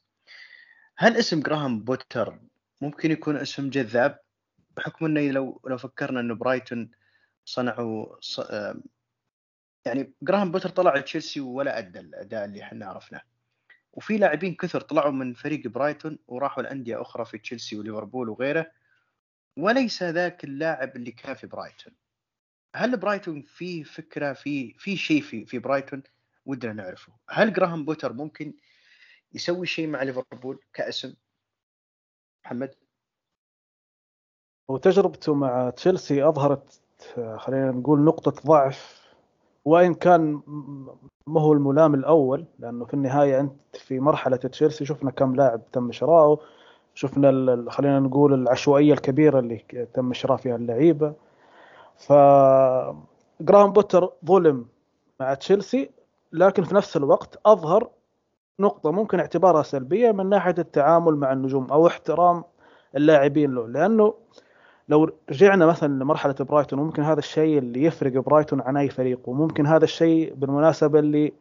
هل 0.97 1.17
اسم 1.17 1.39
جراهام 1.39 1.83
بوتر 1.83 2.39
ممكن 2.81 3.11
يكون 3.11 3.37
اسم 3.37 3.69
جذاب؟ 3.69 4.19
بحكم 4.79 5.05
إنه 5.05 5.31
لو 5.31 5.61
لو 5.67 5.77
فكرنا 5.77 6.19
انه 6.19 6.35
برايتون 6.35 6.91
صنعوا 7.45 8.15
ص... 8.19 8.41
يعني 9.85 10.13
جراهام 10.21 10.51
بوتر 10.51 10.69
طلع 10.69 10.99
تشيلسي 11.01 11.39
ولا 11.39 11.77
أدى 11.77 11.99
الأداء 11.99 12.45
اللي 12.45 12.63
إحنا 12.63 12.85
عرفناه. 12.85 13.21
وفي 13.93 14.17
لاعبين 14.17 14.55
كثر 14.55 14.81
طلعوا 14.81 15.11
من 15.11 15.33
فريق 15.33 15.67
برايتون 15.67 16.19
وراحوا 16.27 16.63
لأندية 16.63 17.01
أخرى 17.01 17.25
في 17.25 17.37
تشيلسي 17.37 17.75
وليفربول 17.77 18.29
وغيره. 18.29 18.71
وليس 19.57 20.03
ذاك 20.03 20.43
اللاعب 20.43 20.95
اللي 20.95 21.11
كان 21.11 21.35
في 21.35 21.47
برايتون. 21.47 21.93
هل 22.75 22.97
برايتون 22.97 23.41
في 23.41 23.83
فكرة 23.83 24.33
في 24.33 24.73
في 24.73 24.97
شيء 24.97 25.21
في 25.21 25.45
في 25.45 25.59
برايتون؟ 25.59 26.03
ودنا 26.45 26.73
نعرفه. 26.73 27.13
هل 27.29 27.53
جراهام 27.53 27.85
بوتر 27.85 28.13
ممكن 28.13 28.53
يسوي 29.33 29.67
شيء 29.67 29.87
مع 29.87 30.03
ليفربول 30.03 30.59
كاسم؟ 30.73 31.15
محمد؟ 32.45 32.75
وتجربته 34.69 35.33
مع 35.33 35.69
تشيلسي 35.69 36.27
أظهرت 36.27 36.81
خلينا 37.37 37.71
نقول 37.71 37.99
نقطة 37.99 38.33
ضعف 38.47 39.09
وإن 39.65 39.93
كان 39.93 40.41
ما 41.27 41.41
هو 41.41 41.53
الملام 41.53 41.93
الأول 41.93 42.45
لأنه 42.59 42.85
في 42.85 42.93
النهاية 42.93 43.39
أنت 43.39 43.53
في 43.73 43.99
مرحلة 43.99 44.37
تشيلسي 44.37 44.85
شفنا 44.85 45.11
كم 45.11 45.35
لاعب 45.35 45.61
تم 45.71 45.91
شراؤه 45.91 46.39
شفنا 46.93 47.65
خلينا 47.69 47.99
نقول 47.99 48.33
العشوائية 48.33 48.93
الكبيرة 48.93 49.39
اللي 49.39 49.87
تم 49.93 50.13
شراء 50.13 50.37
فيها 50.37 50.55
اللعيبة 50.55 51.13
ف 51.97 52.13
جراهام 53.41 53.71
بوتر 53.73 54.09
ظلم 54.25 54.65
مع 55.19 55.33
تشيلسي 55.33 55.89
لكن 56.33 56.63
في 56.63 56.75
نفس 56.75 56.97
الوقت 56.97 57.39
أظهر 57.45 57.89
نقطة 58.59 58.91
ممكن 58.91 59.19
اعتبارها 59.19 59.63
سلبية 59.63 60.11
من 60.11 60.29
ناحية 60.29 60.55
التعامل 60.57 61.15
مع 61.15 61.33
النجوم 61.33 61.71
أو 61.71 61.87
احترام 61.87 62.43
اللاعبين 62.95 63.55
له 63.55 63.67
لأنه 63.67 64.13
لو 64.89 65.11
رجعنا 65.29 65.65
مثلا 65.65 66.03
لمرحلة 66.03 66.35
برايتون 66.39 66.79
ممكن 66.79 67.03
هذا 67.03 67.19
الشيء 67.19 67.57
اللي 67.57 67.83
يفرق 67.83 68.11
برايتون 68.23 68.61
عن 68.61 68.77
أي 68.77 68.89
فريق 68.89 69.29
وممكن 69.29 69.67
هذا 69.67 69.83
الشيء 69.83 70.33
بالمناسبة 70.33 70.99
اللي 70.99 71.33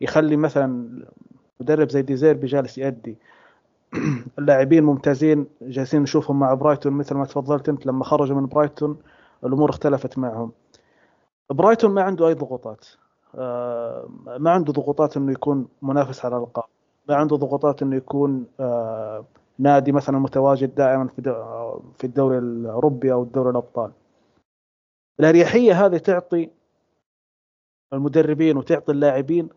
يخلي 0.00 0.36
مثلا 0.36 0.88
مدرب 1.60 1.90
زي 1.90 2.02
ديزيربي 2.02 2.46
جالس 2.46 2.78
يأدي. 2.78 3.18
اللاعبين 4.38 4.84
ممتازين 4.84 5.46
جالسين 5.62 6.02
نشوفهم 6.02 6.38
مع 6.38 6.54
برايتون 6.54 6.92
مثل 6.92 7.14
ما 7.14 7.24
تفضلت 7.24 7.68
أنت 7.68 7.86
لما 7.86 8.04
خرجوا 8.04 8.36
من 8.36 8.46
برايتون 8.46 8.96
الأمور 9.44 9.70
اختلفت 9.70 10.18
معهم. 10.18 10.52
برايتون 11.50 11.90
ما 11.90 12.02
عنده 12.02 12.28
أي 12.28 12.34
ضغوطات. 12.34 12.86
ما 14.38 14.50
عنده 14.50 14.72
ضغوطات 14.72 15.16
إنه 15.16 15.32
يكون 15.32 15.68
منافس 15.82 16.24
على 16.24 16.36
الألقاب. 16.36 16.64
ما 17.08 17.14
عنده 17.14 17.36
ضغوطات 17.36 17.82
إنه 17.82 17.96
يكون 17.96 18.46
نادي 19.62 19.92
مثلا 19.92 20.18
متواجد 20.18 20.74
دائما 20.74 21.08
في 21.08 21.22
في 21.94 22.04
الدوري 22.04 22.38
الأوروبي 22.38 23.12
أو 23.12 23.22
الدوري 23.22 23.50
الأبطال. 23.50 23.92
الأريحية 25.20 25.86
هذه 25.86 25.96
تعطي 25.96 26.50
المدربين 27.92 28.56
وتعطي 28.56 28.92
اللاعبين 28.92 29.48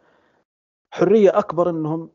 حرية 0.93 1.37
أكبر 1.39 1.69
إنهم 1.69 2.09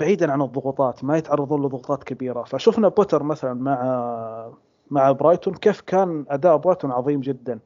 بعيدا 0.00 0.32
عن 0.32 0.42
الضغوطات 0.42 1.04
ما 1.04 1.16
يتعرضون 1.16 1.66
لضغوطات 1.66 2.04
كبيرة. 2.04 2.42
فشفنا 2.42 2.88
بوتر 2.88 3.22
مثلا 3.22 3.54
مع 3.54 4.52
مع 4.90 5.12
برايتون 5.12 5.54
كيف 5.54 5.80
كان 5.80 6.26
أداء 6.28 6.56
برايتون 6.56 6.90
عظيم 6.90 7.20
جدا. 7.20 7.60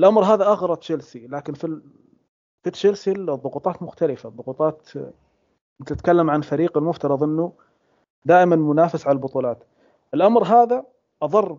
الأمر 0.00 0.24
هذا 0.24 0.44
اغرى 0.44 0.76
تشيلسي 0.76 1.26
لكن 1.26 1.52
في 1.52 1.80
في 2.62 2.70
تشيلسي 2.70 3.12
الضغوطات 3.12 3.82
مختلفة. 3.82 4.28
الضغوطات 4.28 4.88
أنت 5.80 5.92
تتكلم 5.92 6.30
عن 6.30 6.40
فريق 6.40 6.78
المفترض 6.78 7.22
إنه 7.22 7.52
دائما 8.24 8.56
منافس 8.56 9.06
على 9.06 9.16
البطولات. 9.16 9.64
الأمر 10.14 10.44
هذا 10.44 10.84
أضر 11.22 11.58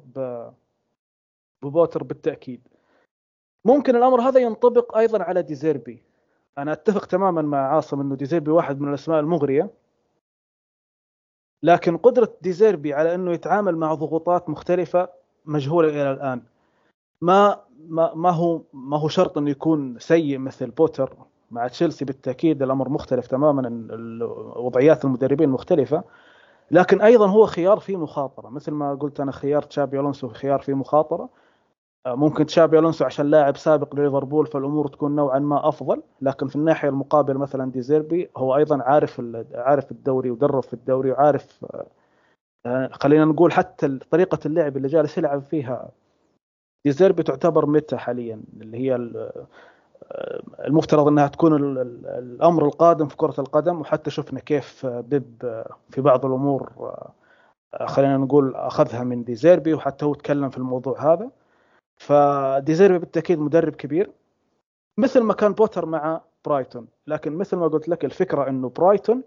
ببوتر 1.63 2.03
بالتأكيد. 2.03 2.67
ممكن 3.65 3.95
الأمر 3.95 4.21
هذا 4.21 4.39
ينطبق 4.39 4.97
أيضا 4.97 5.23
على 5.23 5.41
ديزيربي. 5.41 6.03
أنا 6.57 6.71
أتفق 6.71 7.05
تماما 7.05 7.41
مع 7.41 7.57
عاصم 7.57 8.01
إنه 8.01 8.15
ديزيربي 8.15 8.51
واحد 8.51 8.81
من 8.81 8.89
الأسماء 8.89 9.19
المغرية. 9.19 9.69
لكن 11.63 11.97
قدرة 11.97 12.33
ديزيربي 12.41 12.93
على 12.93 13.15
إنه 13.15 13.31
يتعامل 13.31 13.77
مع 13.77 13.93
ضغوطات 13.93 14.49
مختلفة 14.49 15.09
مجهولة 15.45 15.89
إلى 15.89 16.11
الآن. 16.11 16.41
ما 17.21 17.61
ما 17.87 18.13
ما 18.13 18.29
هو 18.29 18.61
ما 18.73 18.99
هو 18.99 19.07
شرط 19.07 19.37
إنه 19.37 19.49
يكون 19.49 19.99
سيء 19.99 20.37
مثل 20.37 20.71
بوتر 20.71 21.17
مع 21.51 21.67
تشيلسي 21.67 22.05
بالتأكيد. 22.05 22.61
الأمر 22.61 22.89
مختلف 22.89 23.27
تماما. 23.27 23.87
وضعيات 24.55 25.05
المدربين 25.05 25.49
مختلفة. 25.49 26.03
لكن 26.71 27.01
أيضا 27.01 27.27
هو 27.27 27.45
خيار 27.45 27.79
فيه 27.79 27.97
مخاطرة. 27.97 28.49
مثل 28.49 28.71
ما 28.71 28.95
قلت 28.95 29.19
أنا 29.19 29.31
خيار 29.31 29.61
تشابي 29.61 29.99
ألونسو 29.99 30.27
خيار 30.27 30.59
فيه 30.59 30.73
مخاطرة. 30.73 31.29
ممكن 32.07 32.45
تشابي 32.45 32.79
ألونسو 32.79 33.05
عشان 33.05 33.25
لاعب 33.31 33.57
سابق 33.57 33.95
لليفربول 33.95 34.47
فالأمور 34.47 34.87
تكون 34.87 35.15
نوعا 35.15 35.39
ما 35.39 35.67
أفضل. 35.67 36.01
لكن 36.21 36.47
في 36.47 36.55
الناحية 36.55 36.89
المقابلة 36.89 37.39
مثلا 37.39 37.71
دي 37.71 37.88
زيربي 37.88 38.29
هو 38.37 38.55
أيضا 38.55 38.83
عارف 38.83 39.21
عارف 39.53 39.91
الدوري 39.91 40.31
ودرب 40.31 40.63
في 40.63 40.73
الدوري 40.73 41.11
وعارف 41.11 41.65
خلينا 42.91 43.25
نقول 43.25 43.51
حتى 43.53 43.97
طريقة 43.97 44.39
اللعب 44.45 44.77
اللي 44.77 44.87
جالس 44.87 45.17
يلعب 45.17 45.41
فيها. 45.41 45.89
ديزيربي 46.85 47.23
تعتبر 47.23 47.65
meta 47.65 47.97
حاليا؟ 47.97 48.41
اللي 48.61 48.77
هي 48.77 48.95
المفترض 50.65 51.07
انها 51.07 51.27
تكون 51.27 51.55
الامر 52.05 52.65
القادم 52.65 53.07
في 53.07 53.17
كرة 53.17 53.35
القدم 53.39 53.81
وحتى 53.81 54.11
شفنا 54.11 54.39
كيف 54.39 54.85
بيب 54.85 55.63
في 55.89 56.01
بعض 56.01 56.25
الأمور 56.25 56.71
خلينا 57.85 58.17
نقول 58.17 58.55
اخذها 58.55 59.03
من 59.03 59.23
ديزيربي 59.23 59.73
وحتى 59.73 60.05
هو 60.05 60.13
تكلم 60.13 60.49
في 60.49 60.57
الموضوع 60.57 61.13
هذا. 61.13 61.29
فديزيربي 61.97 62.99
بالتأكيد 62.99 63.39
مدرب 63.39 63.75
كبير 63.75 64.11
مثل 64.97 65.21
ما 65.21 65.33
كان 65.33 65.53
بوتر 65.53 65.85
مع 65.85 66.21
برايتون. 66.45 66.87
لكن 67.07 67.33
مثل 67.37 67.57
ما 67.57 67.67
قلت 67.67 67.89
لك 67.89 68.05
الفكرة 68.05 68.49
انه 68.49 68.69
برايتون 68.69 69.23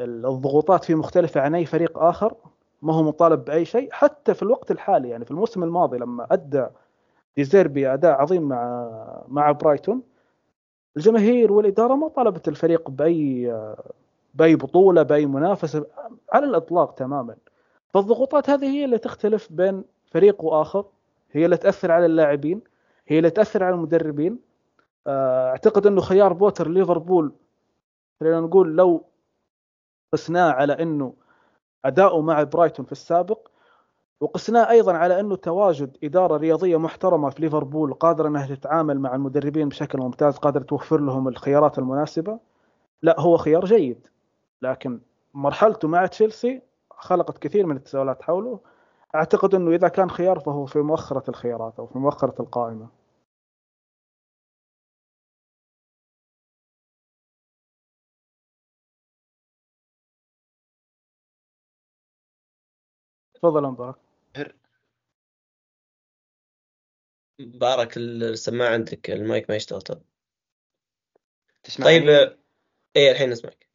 الضغوطات 0.00 0.84
فيه 0.84 0.94
مختلفة 0.94 1.40
عن 1.40 1.54
أي 1.54 1.64
فريق 1.66 1.98
آخر 1.98 2.34
ما 2.82 2.94
هو 2.94 3.02
مطالب 3.02 3.44
بأي 3.44 3.64
شيء 3.64 3.88
حتى 3.92 4.34
في 4.34 4.42
الوقت 4.42 4.70
الحالي 4.70 5.08
يعني 5.08 5.24
في 5.24 5.30
الموسم 5.30 5.62
الماضي 5.62 5.98
لما 5.98 6.26
أدى 6.30 6.66
ديزيربي 7.36 7.94
أداء 7.94 8.12
عظيم 8.20 8.42
مع 8.42 8.88
مع 9.28 9.52
برايتون. 9.52 10.02
الجماهير 10.96 11.52
والإدارة 11.52 11.94
ما 11.94 12.08
طالبت 12.08 12.48
الفريق 12.48 12.90
بأي 12.90 13.54
بأي 14.34 14.56
بطولة 14.56 15.02
بأي 15.02 15.26
منافسة 15.26 15.86
على 16.32 16.46
الإطلاق 16.46 16.94
تماما. 16.94 17.36
فالضغوطات 17.94 18.50
هذه 18.50 18.64
هي 18.66 18.84
اللي 18.84 18.98
تختلف 18.98 19.52
بين 19.52 19.84
فريق 20.10 20.44
وآخر 20.44 20.84
هي 21.32 21.44
اللي 21.44 21.56
تأثر 21.56 21.92
على 21.92 22.06
اللاعبين 22.06 22.60
هي 23.08 23.18
اللي 23.18 23.30
تأثر 23.30 23.64
على 23.64 23.74
المدربين. 23.74 24.38
آه، 25.06 25.50
أعتقد 25.50 25.86
إنه 25.86 26.00
خيار 26.00 26.32
بوتر 26.32 26.68
ليفربول 26.68 27.32
خلينا 28.20 28.40
نقول 28.40 28.76
لو 28.76 29.04
قسناه 30.12 30.52
على 30.52 30.72
إنه 30.72 31.14
أداؤه 31.84 32.20
مع 32.22 32.42
برايتون 32.42 32.86
في 32.86 32.92
السابق 32.92 33.48
وقسناه 34.20 34.70
أيضا 34.70 34.92
على 34.92 35.20
أنه 35.20 35.36
تواجد 35.36 35.96
إدارة 36.04 36.36
رياضية 36.36 36.76
محترمة 36.76 37.30
في 37.30 37.42
ليفربول 37.42 37.94
قادرة 37.94 38.28
إنها 38.28 38.54
تتعامل 38.54 39.00
مع 39.00 39.14
المدربين 39.14 39.68
بشكل 39.68 39.98
ممتاز 39.98 40.36
قادرة 40.36 40.62
توفر 40.62 41.00
لهم 41.00 41.28
الخيارات 41.28 41.78
المناسبة. 41.78 42.38
لا 43.02 43.20
هو 43.20 43.36
خيار 43.36 43.64
جيد 43.64 44.06
لكن 44.62 45.00
مرحلته 45.34 45.88
مع 45.88 46.06
تشيلسي 46.06 46.62
خلقت 46.90 47.38
كثير 47.38 47.66
من 47.66 47.76
التساؤلات 47.76 48.22
حوله. 48.22 48.60
أعتقد 49.14 49.54
أنه 49.54 49.70
إذا 49.74 49.88
كان 49.88 50.10
خيار 50.10 50.40
فهو 50.40 50.66
في 50.66 50.78
مؤخرة 50.78 51.24
الخيارات 51.30 51.74
أو 51.78 51.86
في 51.86 51.98
مؤخرة 51.98 52.34
القائمة. 52.42 52.88
تفضل 63.34 63.62
مبارك 63.62 64.05
مبارك 67.38 67.96
السماعة 67.96 68.72
عندك 68.72 69.10
المايك 69.10 69.50
ما 69.50 69.56
يشتغل 69.56 69.82
طيب 69.82 70.02
تسمعني؟ 71.62 71.98
طيب 71.98 72.38
إيه 72.96 73.10
الحين 73.10 73.32
اسمعك 73.32 73.68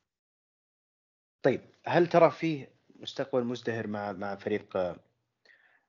طيب 1.44 1.62
هل 1.86 2.08
ترى 2.08 2.32
فيه 2.32 2.74
مستقبل 2.96 3.44
مزدهر 3.44 3.88
مع 3.88 4.12
مع 4.12 4.36
فريق 4.36 4.78
آه، 4.78 4.96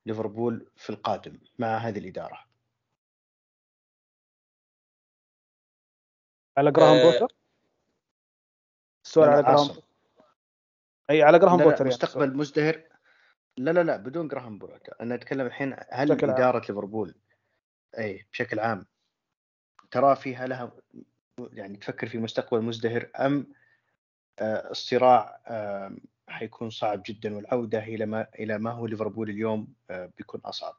ليفربول 0.05 0.71
في 0.75 0.89
القادم 0.89 1.39
مع 1.59 1.77
هذه 1.77 1.99
الإدارة؟ 1.99 2.45
على 6.57 6.71
جراهام 6.71 6.97
آه، 6.97 7.11
بوتر 7.11 7.35
السؤال 9.05 9.29
على 9.29 9.43
جراهام. 9.43 9.77
أي 11.09 11.23
على 11.23 11.39
جراهام 11.39 11.57
بوتر 11.57 11.77
يعني 11.77 11.89
مستقبل 11.89 12.37
مزدهر 12.37 12.83
لا 13.57 13.71
لا 13.71 13.83
لا 13.83 13.97
بدون 13.97 14.27
جراهام 14.27 14.57
بوتر 14.57 14.95
أنا 15.01 15.15
أتكلم 15.15 15.45
الحين 15.45 15.75
هل. 15.89 16.11
إدارة 16.11 16.59
ليفربول 16.59 17.15
أي 17.97 18.25
بشكل 18.31 18.59
عام. 18.59 18.85
ترى 19.91 20.15
فيها 20.15 20.47
لها 20.47 20.71
يعني 21.53 21.77
تفكر 21.77 22.07
في 22.07 22.17
مستقبل 22.17 22.61
مزدهر 22.61 23.09
أم 23.19 23.47
آه، 24.39 24.71
الصراع 24.71 25.39
حيكون 26.27 26.69
صعب 26.69 27.03
جدا 27.05 27.35
والعودة 27.35 27.79
إلى 27.79 28.05
ما 28.05 28.27
إلى 28.39 28.57
ما 28.57 28.71
هو 28.71 28.85
ليفربول 28.85 29.29
اليوم 29.29 29.67
آه، 29.89 30.09
بيكون 30.17 30.41
أصعب. 30.45 30.75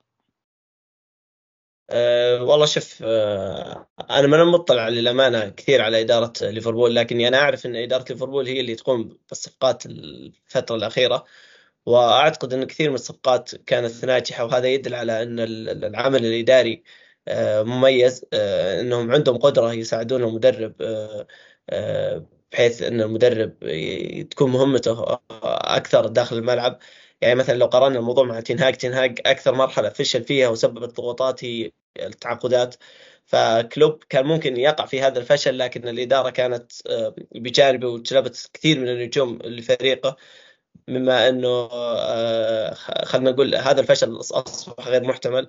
أه 1.91 2.43
والله 2.43 2.67
شوف 2.67 3.03
أه 3.03 3.89
أنا 4.11 4.27
ما 4.27 4.45
مطلع 4.45 4.89
للأمانة 4.89 5.49
كثير 5.49 5.83
على 5.83 6.01
إدارة 6.01 6.33
ليفربول 6.43 6.95
لكني 6.95 7.29
أنا 7.29 7.39
أعرف 7.39 7.67
إن 7.67 7.77
إدارة 7.77 8.05
ليفربول 8.13 8.47
هي 8.47 8.61
اللي 8.61 8.75
تقوم 8.75 9.19
بالصفقات 9.29 9.87
الفترة 9.87 10.77
الأخيرة 10.77 11.25
وأعتقد 11.87 12.53
إن 12.55 12.65
كثير 12.65 12.89
من 12.89 12.95
الصفقات 12.95 13.55
كانت 13.55 14.05
ناجحة 14.05 14.45
وهذا 14.45 14.69
يدل 14.69 14.95
على 14.95 15.23
إن 15.23 15.41
ال- 15.41 15.85
العمل 15.85 16.27
الإداري 16.27 16.85
مميز 17.63 18.25
أه 18.33 18.81
إنهم 18.81 19.13
عندهم 19.13 19.37
قدرة 19.37 19.73
يساعدون 19.73 20.25
المدرب 20.25 20.75
أه 21.71 22.27
بحيث 22.53 22.83
إن 22.83 23.01
المدرب 23.01 23.59
تكون 24.31 24.51
مهمته 24.51 25.19
أكثر 25.43 26.07
داخل 26.07 26.37
الملعب. 26.37 26.79
يعني 27.21 27.35
مثلا 27.35 27.55
لو 27.59 27.67
قارنا 27.67 27.99
الموضوع 27.99 28.25
مع 28.25 28.41
تنهاج 28.41 28.75
تنهاج 28.77 29.21
أكثر 29.27 29.55
مرحلة 29.55 29.89
فشل 29.89 30.25
فيها 30.25 30.49
وسببت 30.49 30.97
ضغوطات 30.97 31.45
هي 31.45 31.71
التعاقدات. 31.99 32.75
فكلوب 33.27 34.05
كان 34.09 34.27
ممكن 34.27 34.57
يقع 34.57 34.87
في 34.87 35.01
هذا 35.03 35.19
الفشل 35.19 35.59
لكن 35.59 35.89
الإدارة 35.89 36.31
كانت 36.31 36.73
آه، 36.87 37.15
بجانبه 37.35 37.89
وجلبت 37.89 38.51
كثير 38.53 38.81
من 38.81 38.89
النجوم 38.89 39.39
لفريقه. 39.45 40.17
مما 40.89 41.29
إنه 41.29 41.69
آه، 41.73 42.75
خلينا 42.75 43.31
نقول 43.31 43.55
هذا 43.55 43.81
الفشل 43.81 44.17
أصبح 44.21 44.89
غير 44.89 45.05
محتمل. 45.05 45.49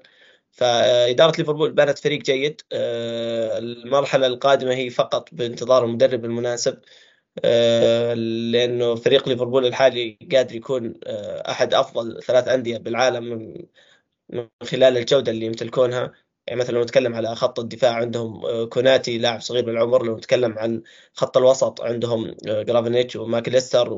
فإدارة 0.55 1.37
ليفربول 1.39 1.71
بنت 1.73 1.99
فريق 1.99 2.21
جيد 2.23 2.61
آه، 2.73 3.57
المرحلة 3.57 4.27
القادمة 4.27 4.73
هي 4.75 4.89
فقط 4.89 5.29
بانتظار 5.35 5.85
المدرب 5.85 6.25
المناسب 6.25 6.79
آه، 7.45 8.13
لأنه 8.15 8.95
فريق 8.95 9.29
ليفربول 9.29 9.65
الحالي 9.67 10.19
قادر 10.33 10.55
يكون 10.55 10.93
آه، 11.07 11.51
أحد 11.51 11.73
أفضل 11.73 12.23
ثلاث 12.23 12.47
أندية 12.47 12.77
بالعالم 12.77 13.23
من- 14.29 14.49
خلال 14.63 14.97
الجودة 14.97 15.31
اللي 15.31 15.45
يمتلكونها. 15.45 16.13
يعني 16.47 16.59
مثلا 16.59 16.75
لو 16.75 16.81
نتكلم 16.83 17.15
على 17.15 17.35
خط 17.35 17.59
الدفاع 17.59 17.93
عندهم 17.93 18.65
كوناتي 18.65 19.17
لاعب 19.17 19.41
صغير 19.41 19.65
بالعمر 19.65 20.03
لو 20.05 20.17
نتكلم 20.17 20.59
عن 20.59 20.83
خط 21.13 21.37
الوسط 21.37 21.81
عندهم 21.81 22.35
جرافينبيرتش 22.45 23.15
وماكليستر 23.15 23.89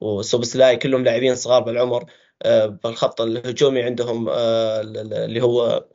وسوبسلاي 0.00 0.76
كلهم 0.76 1.04
لاعبين 1.04 1.34
صغار 1.36 1.62
بالعمر. 1.62 2.04
بالخط 2.84 3.20
الهجومي 3.20 3.82
عندهم 3.82 4.28
آه، 4.28 4.80
ال- 4.80 4.96
ال- 4.98 5.14
اللي 5.14 5.42
هو 5.42 5.86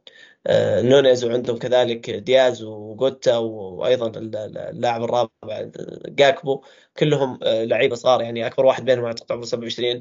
آه، 0.47 0.81
نونيز 0.81 1.25
وعندهم 1.25 1.57
كذلك 1.57 2.09
دياز 2.09 2.63
وجوتا 2.63 3.37
وأيضا 3.37 4.07
ال- 4.07 4.35
ال- 4.35 4.57
اللاعب 4.57 5.03
الرابع 5.03 5.31
جاكبو 6.07 6.63
كلهم 6.97 7.39
آه، 7.43 7.63
لعيبة 7.63 7.95
صغار 7.95 8.21
يعني 8.21 8.47
أكبر 8.47 8.65
واحد 8.65 8.85
بينهم 8.85 9.05
اعتقد 9.05 9.31
عمره 9.31 9.45
27 9.45 9.99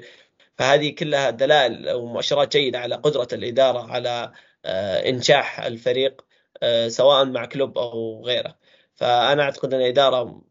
فهذه 0.59 0.91
كلها 0.95 1.31
دلائل 1.31 1.91
ومؤشرات 1.93 2.53
جيدة 2.57 2.79
على 2.79 2.95
قدرة 2.97 3.29
الإدارة 3.33 3.93
على 3.93 4.33
آه، 4.65 5.09
انجاح 5.09 5.61
الفريق 5.61 6.27
آه، 6.63 6.89
سواء 6.89 7.25
مع 7.25 7.45
كلوب 7.47 7.79
أو 7.79 8.25
غيره. 8.27 8.59
فأنا 8.97 9.43
أعتقد 9.43 9.75
أن 9.75 9.81
الإدارة 9.81 10.43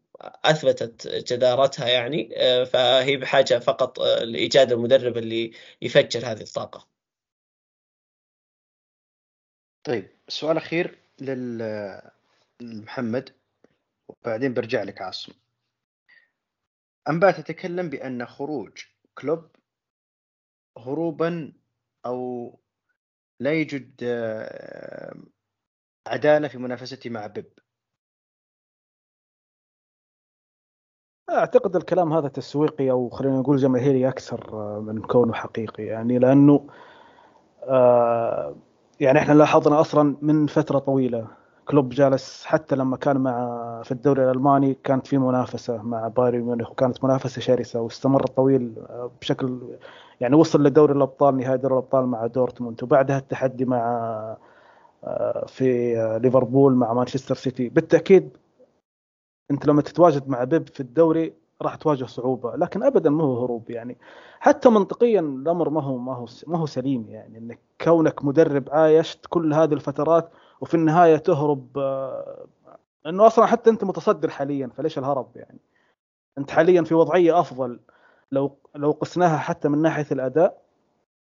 أثبتت 0.44 1.08
جدارتها 1.32 1.88
يعني 1.88 2.30
آه، 2.36 2.64
فهي 2.64 3.16
بحاجة 3.16 3.58
فقط 3.58 4.00
آه، 4.00 4.24
لإيجاد 4.24 4.72
المدرب 4.72 5.16
اللي 5.16 5.52
يفجر 5.82 6.26
هذه 6.26 6.40
الطاقة. 6.42 6.88
طيب 9.84 10.08
سؤال 10.28 10.56
أخير 10.56 10.98
لمحمد 12.60 13.30
وبعدين 14.08 14.54
برجع 14.54 14.82
لك 14.82 15.02
عاصم. 15.02 15.32
أنباء 17.08 17.30
تتكلم 17.32 17.90
بأن 17.90 18.26
خروج 18.26 18.72
كلوب 19.14 19.48
هروبا 20.78 21.52
أو 22.06 22.58
لا 23.40 23.52
يوجد 23.52 24.00
آه، 24.02 25.14
عدالة 26.06 26.48
في 26.48 26.58
منافسته 26.58 27.10
مع 27.10 27.26
بيب. 27.26 27.63
أعتقد 31.30 31.76
الكلام 31.76 32.12
هذا 32.12 32.28
تسويقي 32.28 32.90
أو 32.90 33.08
خلينا 33.08 33.38
نقول 33.38 33.56
جماهيري 33.56 34.08
أكثر 34.08 34.48
آه، 34.52 34.80
من 34.80 35.02
كونه 35.02 35.32
حقيقي. 35.32 35.84
يعني 35.84 36.18
لأنه 36.18 36.60
آه، 37.64 38.54
يعني 39.00 39.18
إحنا 39.18 39.32
لاحظنا 39.32 39.80
أصلا 39.80 40.16
من 40.22 40.46
فترة 40.46 40.78
طويلة 40.78 41.26
كلوب 41.68 41.88
جالس 41.88 42.44
حتى 42.46 42.76
لما 42.76 42.96
كان 42.96 43.16
مع 43.16 43.82
في 43.84 43.92
الدوري 43.92 44.24
الألماني 44.24 44.74
كانت 44.84 45.06
في 45.06 45.18
منافسة 45.18 45.82
مع 45.82 46.08
بايرن 46.08 46.40
ميونخ 46.40 46.70
وكانت 46.70 47.04
منافسة 47.04 47.40
شرسة 47.40 47.80
واستمرت 47.80 48.36
طويل 48.36 48.74
آه، 48.90 49.10
بشكل 49.20 49.58
يعني 50.20 50.36
وصل 50.36 50.62
لدوري 50.62 50.92
الأبطال 50.92 51.36
نهائي 51.36 51.58
دوري 51.58 51.74
الأبطال 51.74 52.06
مع 52.06 52.26
دورتموند 52.26 52.82
وبعدها 52.82 53.18
التحدي 53.18 53.64
مع 53.64 54.36
في 55.46 55.94
ليفربول 56.22 56.74
مع 56.74 56.92
مانشستر 56.92 57.34
سيتي. 57.34 57.68
بالتأكيد 57.68 58.36
انت 59.50 59.66
لما 59.66 59.82
تتواجد 59.82 60.28
مع 60.28 60.44
بيب 60.44 60.68
في 60.68 60.80
الدوري 60.80 61.34
راح 61.62 61.74
تواجه 61.74 62.04
صعوبة 62.04 62.56
لكن 62.56 62.82
ابدا 62.82 63.10
ما 63.10 63.24
هو 63.24 63.44
هروب 63.44 63.70
يعني. 63.70 63.98
حتى 64.40 64.68
منطقيا 64.68 65.20
الأمر 65.20 65.70
ما 65.70 65.82
هو 65.82 65.98
ما 65.98 66.14
هو 66.14 66.26
ما 66.46 66.58
هو 66.58 66.66
سليم 66.66 67.06
يعني 67.08 67.38
إنك 67.38 67.58
كونك 67.80 68.24
مدرب 68.24 68.68
عايشت 68.70 69.26
كل 69.28 69.54
هذه 69.54 69.74
الفترات 69.74 70.30
وفي 70.60 70.74
النهاية 70.74 71.16
تهرب 71.16 71.78
آه، 71.78 72.46
إنه 73.06 73.26
أصلا 73.26 73.46
حتى 73.46 73.70
أنت 73.70 73.84
متصدر 73.84 74.30
حاليا 74.30 74.70
فليش 74.76 74.98
الهرب 74.98 75.28
يعني؟ 75.36 75.58
أنت 76.38 76.50
حاليا 76.50 76.82
في 76.82 76.94
وضعية 76.94 77.40
أفضل 77.40 77.80
لو 78.32 78.56
لو 78.74 78.90
قسناها 78.90 79.36
حتى 79.38 79.68
من 79.68 79.82
ناحية 79.82 80.06
الأداء. 80.12 80.64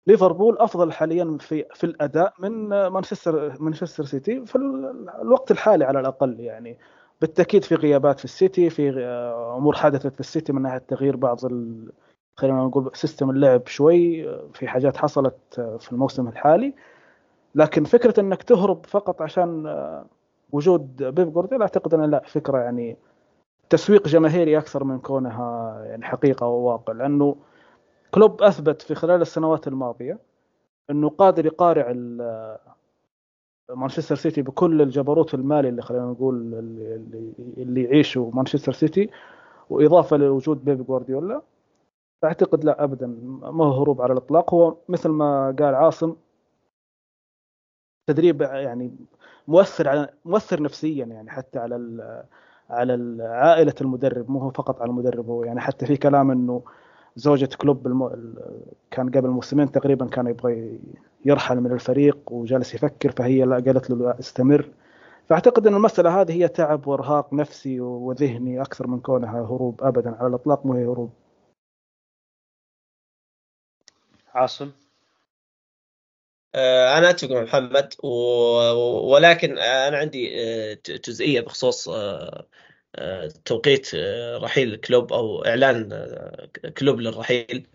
ليفربول 0.07 0.57
أفضل 0.57 0.91
حاليا 0.91 1.37
في 1.39 1.65
في 1.73 1.83
الأداء 1.83 2.33
من 2.39 2.73
آه، 2.73 2.89
مانشستر 2.89 3.61
مانشستر 3.61 4.05
سيتي 4.05 4.45
في 4.45 4.55
ال- 4.55 5.09
الوقت 5.21 5.51
الحالي 5.51 5.85
على 5.85 5.99
الأقل 5.99 6.39
يعني. 6.39 6.77
بالتأكيد 7.23 7.63
في 7.63 7.75
غيابات 7.75 8.19
في 8.19 8.25
السيتي 8.25 8.69
في 8.69 8.89
أمور 9.57 9.75
حدثت 9.75 10.13
في 10.13 10.19
السيتي 10.19 10.53
من 10.53 10.61
ناحية 10.61 10.77
تغيير 10.77 11.15
بعض 11.15 11.45
ال... 11.45 11.91
خلينا 12.37 12.63
نقول 12.63 12.91
system 12.93 13.29
اللعب 13.29 13.67
شوي 13.67 14.27
في 14.53 14.67
حاجات 14.67 14.97
حصلت 14.97 15.37
في 15.79 15.91
الموسم 15.91 16.27
الحالي. 16.27 16.73
لكن 17.55 17.83
فكرة 17.83 18.19
إنك 18.19 18.43
تهرب 18.43 18.85
فقط 18.85 19.21
عشان 19.21 19.65
وجود 20.51 21.03
بيب 21.03 21.33
جوارديولا 21.33 21.63
أعتقد 21.63 21.93
إنها 21.93 22.07
لا 22.07 22.23
فكرة 22.25 22.57
يعني 22.57 22.97
تسويق 23.69 24.07
جماهيري 24.07 24.57
أكثر 24.57 24.83
من 24.83 24.99
كونها 24.99 25.81
يعني 25.85 26.05
حقيقة 26.05 26.47
وواقع 26.47 26.93
لأنه 26.93 27.35
كلوب 28.11 28.41
أثبت 28.41 28.81
في 28.81 28.95
خلال 28.95 29.21
السنوات 29.21 29.67
الماضية 29.67 30.19
إنه 30.89 31.09
قادر 31.09 31.45
يقارع 31.45 31.93
مانشستر 33.69 34.15
سيتي 34.15 34.41
بكل 34.41 34.81
الجبروت 34.81 35.33
المالي 35.33 35.69
اللي 35.69 35.81
خلينا 35.81 36.05
نقول 36.05 36.35
اللي, 36.53 37.33
اللي 37.57 37.83
يعيشه 37.83 38.31
مانشستر 38.33 38.71
سيتي 38.71 39.09
وإضافة 39.69 40.17
لوجود 40.17 40.65
بيب 40.65 40.85
جوارديولا. 40.85 41.41
أعتقد 42.23 42.63
لا 42.65 42.83
ابدا 42.83 43.07
ما 43.41 43.65
هو 43.65 43.81
هروب 43.81 44.01
على 44.01 44.11
الإطلاق. 44.13 44.53
هو 44.53 44.75
مثل 44.89 45.09
ما 45.09 45.55
قال 45.59 45.75
عاصم 45.75 46.15
تدريب 48.07 48.41
يعني 48.41 48.95
مؤثر 49.47 49.89
على 49.89 50.09
مؤثر 50.25 50.61
نفسيا 50.61 51.05
يعني 51.05 51.29
حتى 51.31 51.59
على 51.59 51.75
على 52.69 53.23
عائله 53.23 53.73
المدرب 53.81 54.31
مو 54.31 54.49
فقط 54.49 54.81
على 54.81 54.89
المدرب 54.89 55.29
هو 55.29 55.43
يعني 55.43 55.59
حتى 55.59 55.85
في 55.85 55.97
كلام 55.97 56.31
إنه 56.31 56.63
زوجة 57.15 57.49
كلوب 57.57 57.87
الم... 57.87 58.33
كان 58.91 59.09
قبل 59.09 59.29
موسمين 59.29 59.71
تقريبا 59.71 60.07
كان 60.07 60.27
يبغى 60.27 60.79
يرحل 61.25 61.59
من 61.61 61.71
الفريق 61.71 62.31
وجالس 62.31 62.75
يفكر 62.75 63.11
فهي 63.11 63.43
قالت 63.43 63.89
له 63.89 64.19
استمر. 64.19 64.69
فأعتقد 65.29 65.67
إن 65.67 65.75
المسألة 65.75 66.21
هذه 66.21 66.31
هي 66.31 66.47
تعب 66.47 66.87
وإرهاق 66.87 67.33
نفسي 67.33 67.79
وذهني 67.79 68.61
أكثر 68.61 68.87
من 68.87 68.99
كونها 68.99 69.41
هروب 69.41 69.83
ابدا 69.83 70.15
على 70.15 70.27
الإطلاق 70.27 70.65
مو 70.65 70.73
هي 70.73 70.85
هروب. 70.85 71.13
عاصم؟ 74.33 74.71
آه، 76.55 76.97
أنا 76.97 77.09
أتفق 77.09 77.31
مع 77.31 77.41
محمد 77.41 77.93
و... 78.03 78.07
ولكن 79.13 79.57
أنا 79.57 79.97
عندي 79.97 80.43
آه، 80.43 80.77
جزئية 81.07 81.41
بخصوص 81.41 81.89
آه، 81.89 82.47
توقيت 83.45 83.95
رحيل 84.41 84.75
كلوب 84.75 85.13
أو 85.13 85.45
إعلان 85.45 85.89
كلوب 86.77 86.99
للرحيل. 86.99 87.67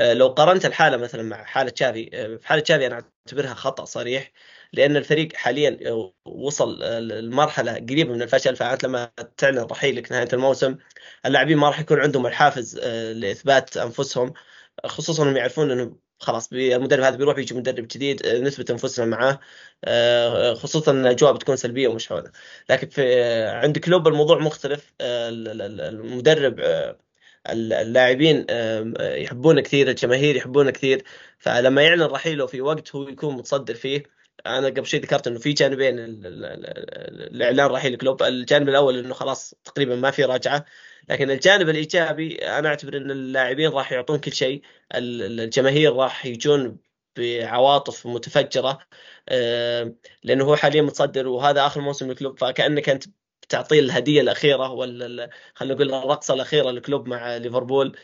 لو 0.00 0.28
قارنت 0.28 0.66
الحالة 0.66 0.96
مثلا 0.96 1.22
مع 1.22 1.44
حالة 1.44 1.70
تشافي 1.70 2.10
في 2.38 2.48
حالة 2.48 2.62
تشافي 2.62 2.86
أنا 2.86 3.04
أعتبرها 3.26 3.54
خطأ 3.54 3.84
صريح 3.84 4.32
لأن 4.72 4.96
الفريق 4.96 5.36
حاليا 5.36 5.78
وصل 6.24 6.82
لمرحله 7.08 7.74
قريبة 7.74 8.12
من 8.12 8.22
الفشل 8.22 8.56
فأنت 8.56 8.84
لما 8.84 9.10
تعلن 9.36 9.58
رحيلك 9.58 10.12
نهاية 10.12 10.28
الموسم 10.32 10.76
اللاعبين 11.26 11.56
ما 11.58 11.68
راح 11.68 11.80
يكون 11.80 12.00
عندهم 12.00 12.26
الحافز 12.26 12.78
لإثبات 13.14 13.76
أنفسهم 13.76 14.32
خصوصا 14.86 15.22
انهم 15.22 15.36
يعرفون 15.36 15.70
إنه 15.70 15.96
خلاص 16.20 16.52
المدرب 16.52 17.02
هذا 17.02 17.16
بيروح 17.16 17.36
بيجي 17.36 17.54
مدرب 17.54 17.88
جديد 17.88 18.26
آه، 18.26 18.38
نثبت 18.38 18.70
أنفسنا 18.70 19.06
معاه 19.06 19.40
آه، 19.84 20.54
خصوصا 20.54 20.92
ان 20.92 21.00
الاجواء 21.06 21.32
بتكون 21.32 21.56
سلبية 21.56 21.88
ومش 21.88 22.08
حوله 22.08 22.32
لكن 22.70 22.88
في 22.88 23.02
آه، 23.22 23.50
عند 23.50 23.78
كلوب 23.78 24.08
الموضوع 24.08 24.38
مختلف 24.38 24.92
المدرب 25.00 26.60
اللاعبين 27.50 28.46
يحبونه 29.00 29.60
كثير 29.62 29.88
الجماهير 29.90 30.36
يحبونه 30.36 30.70
كثير. 30.70 31.04
فلما 31.38 31.82
يعلن 31.82 32.02
رحيله 32.02 32.46
في 32.46 32.60
وقت 32.60 32.94
هو 32.94 33.08
يكون 33.08 33.36
متصدر 33.36 33.74
فيه. 33.74 34.02
أنا 34.46 34.66
قبل 34.66 34.86
شوي 34.86 35.00
ذكرت 35.00 35.26
إنه 35.26 35.38
في 35.38 35.52
جانبين 35.52 35.94
الإعلان 35.98 37.66
رحيل 37.66 37.96
كلوب. 37.96 38.22
الجانب 38.22 38.68
الأول 38.68 38.98
إنه 38.98 39.14
خلاص 39.14 39.54
تقريبا 39.64 39.96
ما 39.96 40.10
في 40.10 40.24
رجعه 40.24 40.64
لكن 41.08 41.30
الجانب 41.30 41.68
الإيجابي 41.68 42.34
أنا 42.36 42.68
أعتبر 42.68 42.96
إن 42.96 43.10
اللاعبين 43.10 43.70
راح 43.70 43.92
يعطون 43.92 44.18
كل 44.18 44.32
شيء. 44.32 44.62
الجماهير 44.94 45.96
راح 45.96 46.26
يجون 46.26 46.78
بعواطف 47.16 48.06
متفجرة 48.06 48.78
لأنه 50.24 50.44
هو 50.44 50.56
حاليا 50.56 50.82
متصدر 50.82 51.28
وهذا 51.28 51.66
آخر 51.66 51.80
موسم 51.80 52.08
للكلوب 52.08 52.38
فكأنك 52.38 52.88
أنت 52.88 53.04
تعطيه 53.48 53.80
الهدية 53.80 54.20
الأخيرة 54.20 54.72
ولا 54.72 55.30
خلينا 55.54 55.74
نقول 55.74 55.94
الرقصة 55.94 56.34
الأخيرة 56.34 56.70
للكلوب 56.70 57.08
مع 57.08 57.36
ليفربول. 57.36 57.96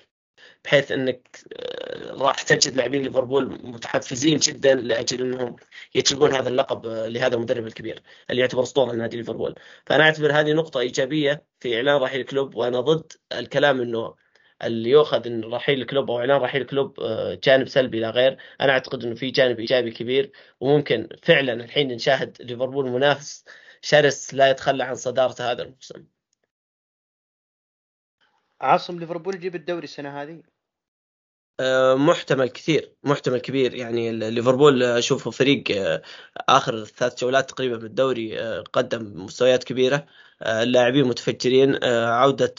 بحيث 0.65 0.93
إنك 0.93 1.41
آه، 1.57 2.13
راح 2.13 2.43
تجد 2.43 2.77
لاعبين 2.77 3.03
ليفربول 3.03 3.59
متحفزين 3.63 4.39
جدا 4.39 4.75
لأجل 4.75 5.21
إنهم 5.21 5.57
يجلبون 5.95 6.33
هذا 6.33 6.49
اللقب 6.49 6.87
آه، 6.87 7.07
لهذا 7.09 7.35
المدرب 7.35 7.67
الكبير 7.67 8.03
اللي 8.31 8.41
يعتبر 8.41 8.63
أسطورة 8.63 8.93
لنادي 8.93 9.17
ليفربول. 9.17 9.55
فأنا 9.87 10.05
أعتبر 10.05 10.33
هذه 10.33 10.53
نقطة 10.53 10.81
إيجابية 10.81 11.45
في 11.61 11.77
إعلان 11.77 11.97
رحيل 11.97 12.21
كلوب 12.21 12.55
وأنا 12.55 12.81
ضد 12.81 13.13
الكلام 13.33 13.81
إنه 13.81 14.15
اللي 14.65 14.91
يؤخذ 14.91 15.27
إن 15.27 15.45
رحيل 15.45 15.81
كلوب 15.83 16.11
أو 16.11 16.19
إعلان 16.19 16.41
رحيل 16.41 16.63
كلوب 16.63 17.01
آه، 17.01 17.39
جانب 17.45 17.69
سلبي 17.69 18.01
لا 18.01 18.11
غير. 18.11 18.39
أنا 18.61 18.73
أعتقد 18.73 19.05
إنه 19.05 19.15
في 19.15 19.31
جانب 19.31 19.61
إيجابي 19.61 19.91
كبير 19.91 20.33
وممكن 20.61 21.09
فعلا 21.23 21.53
الحين 21.53 21.89
نشاهد 21.93 22.37
ليفربول 22.43 22.91
منافس 22.91 23.45
شرس 23.83 24.35
لا 24.35 24.51
يتخلى 24.51 24.85
عن 24.85 24.95
صدارته 24.95 25.53
هذا 25.53 25.63
الموسم. 25.63 26.16
عاصم 28.61 28.99
ليفربول 28.99 29.35
يجيب 29.35 29.55
الدوري 29.55 29.85
السنة 29.85 30.23
هذه؟ 30.23 30.43
آه، 31.61 31.95
محتمل 31.95 32.49
كثير 32.49 32.97
محتمل 33.05 33.39
كبير. 33.39 33.75
يعني 33.75 34.13
ليفربول 34.13 34.83
اشوفه 34.83 35.31
فريق 35.31 35.65
آه، 35.71 36.03
آخر 36.49 36.85
ثلاث 36.85 37.21
جولات 37.21 37.51
تقريبا 37.51 37.77
من 37.79 37.85
الدوري 37.85 38.41
آه، 38.41 38.65
قدم 38.73 39.25
مستويات 39.25 39.65
كبيرة. 39.65 40.07
اللاعبين 40.43 41.05
متفجرين. 41.05 41.85
عودة 41.85 42.55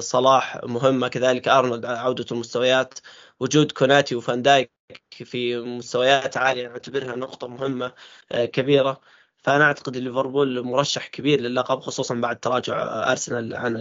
صلاح 0.00 0.64
مهمة. 0.64 1.08
كذلك 1.08 1.48
أرنولد 1.48 1.84
عودة 1.84 2.26
المستويات. 2.32 2.98
وجود 3.40 3.72
كوناتي 3.72 4.14
وفان 4.14 4.42
دايك 4.42 4.72
في 5.10 5.58
مستويات 5.58 6.36
عالية 6.36 6.68
أعتبرها 6.68 7.16
نقطة 7.16 7.48
مهمة 7.48 7.92
كبيرة. 8.32 9.00
فأنا 9.42 9.64
أعتقد 9.64 9.96
ليفربول 9.96 10.64
مرشح 10.64 11.06
كبير 11.06 11.40
للقب 11.40 11.80
خصوصا 11.80 12.14
بعد 12.14 12.40
تراجع 12.40 13.10
أرسنال 13.10 13.56
عن 13.56 13.76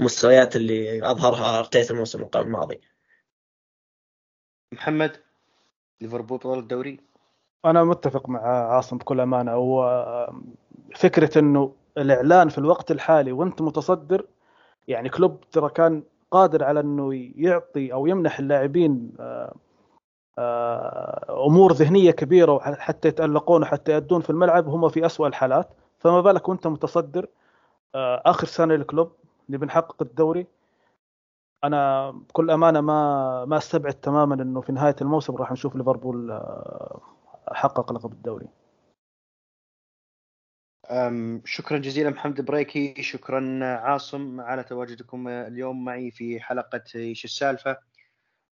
المستويات 0.00 0.56
اللي 0.56 1.10
أظهرها 1.10 1.58
أرتيتا 1.58 1.94
الموسم 1.94 2.28
الماضي. 2.36 2.80
محمد 4.72 5.16
ليفربول 6.00 6.38
بطل 6.38 6.58
الدوري 6.58 7.00
أنا 7.64 7.84
متفق 7.84 8.28
مع 8.28 8.40
عاصم 8.74 8.98
بكل 8.98 9.20
أمانة 9.20 9.52
هو 9.52 10.32
فكرة 10.94 11.38
إنه 11.38 11.74
الإعلان 11.98 12.48
في 12.48 12.58
الوقت 12.58 12.90
الحالي 12.90 13.32
وأنت 13.32 13.62
متصدر 13.62 14.26
يعني 14.88 15.08
كلوب 15.08 15.40
ترى 15.50 15.70
كان 15.70 16.02
قادر 16.30 16.64
على 16.64 16.80
إنه 16.80 17.30
يعطي 17.36 17.92
أو 17.92 18.06
يمنح 18.06 18.38
اللاعبين 18.38 19.12
آه، 19.20 19.54
أمور 21.46 21.72
ذهنية 21.72 22.10
كبيرة 22.10 22.58
حتى 22.58 23.08
يتألقون 23.08 23.62
وحتى 23.62 23.92
يأدون 23.92 24.20
في 24.20 24.30
الملعب 24.30 24.68
هم 24.68 24.88
في 24.88 25.06
اسوء 25.06 25.26
الحالات. 25.26 25.68
فما 25.98 26.20
بالك 26.20 26.48
وأنت 26.48 26.66
متصدر 26.66 27.26
آه، 27.94 28.22
آخر 28.26 28.46
سنة 28.46 28.74
للكلوب 28.74 29.12
اللي 29.46 29.58
بنحقق 29.58 30.02
الدوري. 30.02 30.46
أنا 31.64 32.10
بكل 32.10 32.50
أمانة 32.50 32.80
ما 32.80 33.44
ما 33.44 33.56
استبعد 33.56 33.94
تماما 33.94 34.34
إنه 34.34 34.60
في 34.60 34.72
نهاية 34.72 34.96
الموسم 35.00 35.36
راح 35.36 35.52
نشوف 35.52 35.76
ليفربول 35.76 36.30
آه، 36.30 37.00
حقق 37.52 37.92
لقب 37.92 38.12
الدوري. 38.12 38.48
شكرا 41.44 41.78
جزيلا 41.78 42.10
محمد 42.10 42.40
بريكي 42.40 43.02
شكرا 43.02 43.64
عاصم 43.64 44.40
على 44.40 44.64
تواجدكم 44.64 45.28
اليوم 45.28 45.84
معي 45.84 46.10
في 46.10 46.40
حلقة 46.40 46.82
إيش 46.96 47.24
السالفة. 47.24 47.87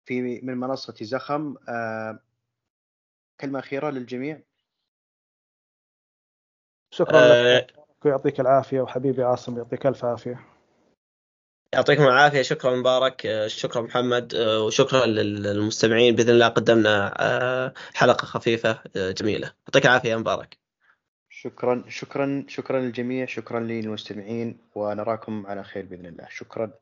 في 0.04 0.40
من 0.42 0.56
منصة 0.56 0.94
زخم 1.02 1.56
كلمة 3.40 3.58
أخيرة 3.58 3.90
للجميع. 3.90 4.40
شكرا 6.90 7.18
أه 7.18 7.56
لك. 7.56 7.74
ويعطيك 8.04 8.40
العافية 8.40 8.80
وحبيبي 8.80 9.22
عاصم 9.22 9.56
يعطيك 9.56 9.86
ألف 9.86 10.04
عافية. 10.04 10.40
يعطيكم 11.74 12.02
العافية 12.02 12.42
شكرا 12.42 12.76
مبارك 12.76 13.26
آه، 13.26 13.46
شكرا 13.46 13.82
محمد 13.82 14.34
آه، 14.34 14.60
وشكرا 14.60 15.06
للمستمعين. 15.06 16.14
بإذن 16.14 16.30
الله 16.30 16.48
قدمنا 16.48 17.14
آه، 17.18 17.74
حلقة 17.94 18.26
خفيفة 18.26 18.82
جميلة. 18.96 19.52
يعطيك 19.66 19.86
العافية 19.86 20.10
يا 20.10 20.16
مبارك. 20.16 20.58
شكرا 21.30 21.84
شكرا 21.88 22.44
شكرا 22.48 22.80
للجميع 22.80 23.26
شكرا 23.26 23.60
للمستمعين 23.60 24.58
ونراكم 24.74 25.46
على 25.46 25.64
خير 25.64 25.86
بإذن 25.86 26.06
الله. 26.06 26.26
شكرا. 26.30 26.72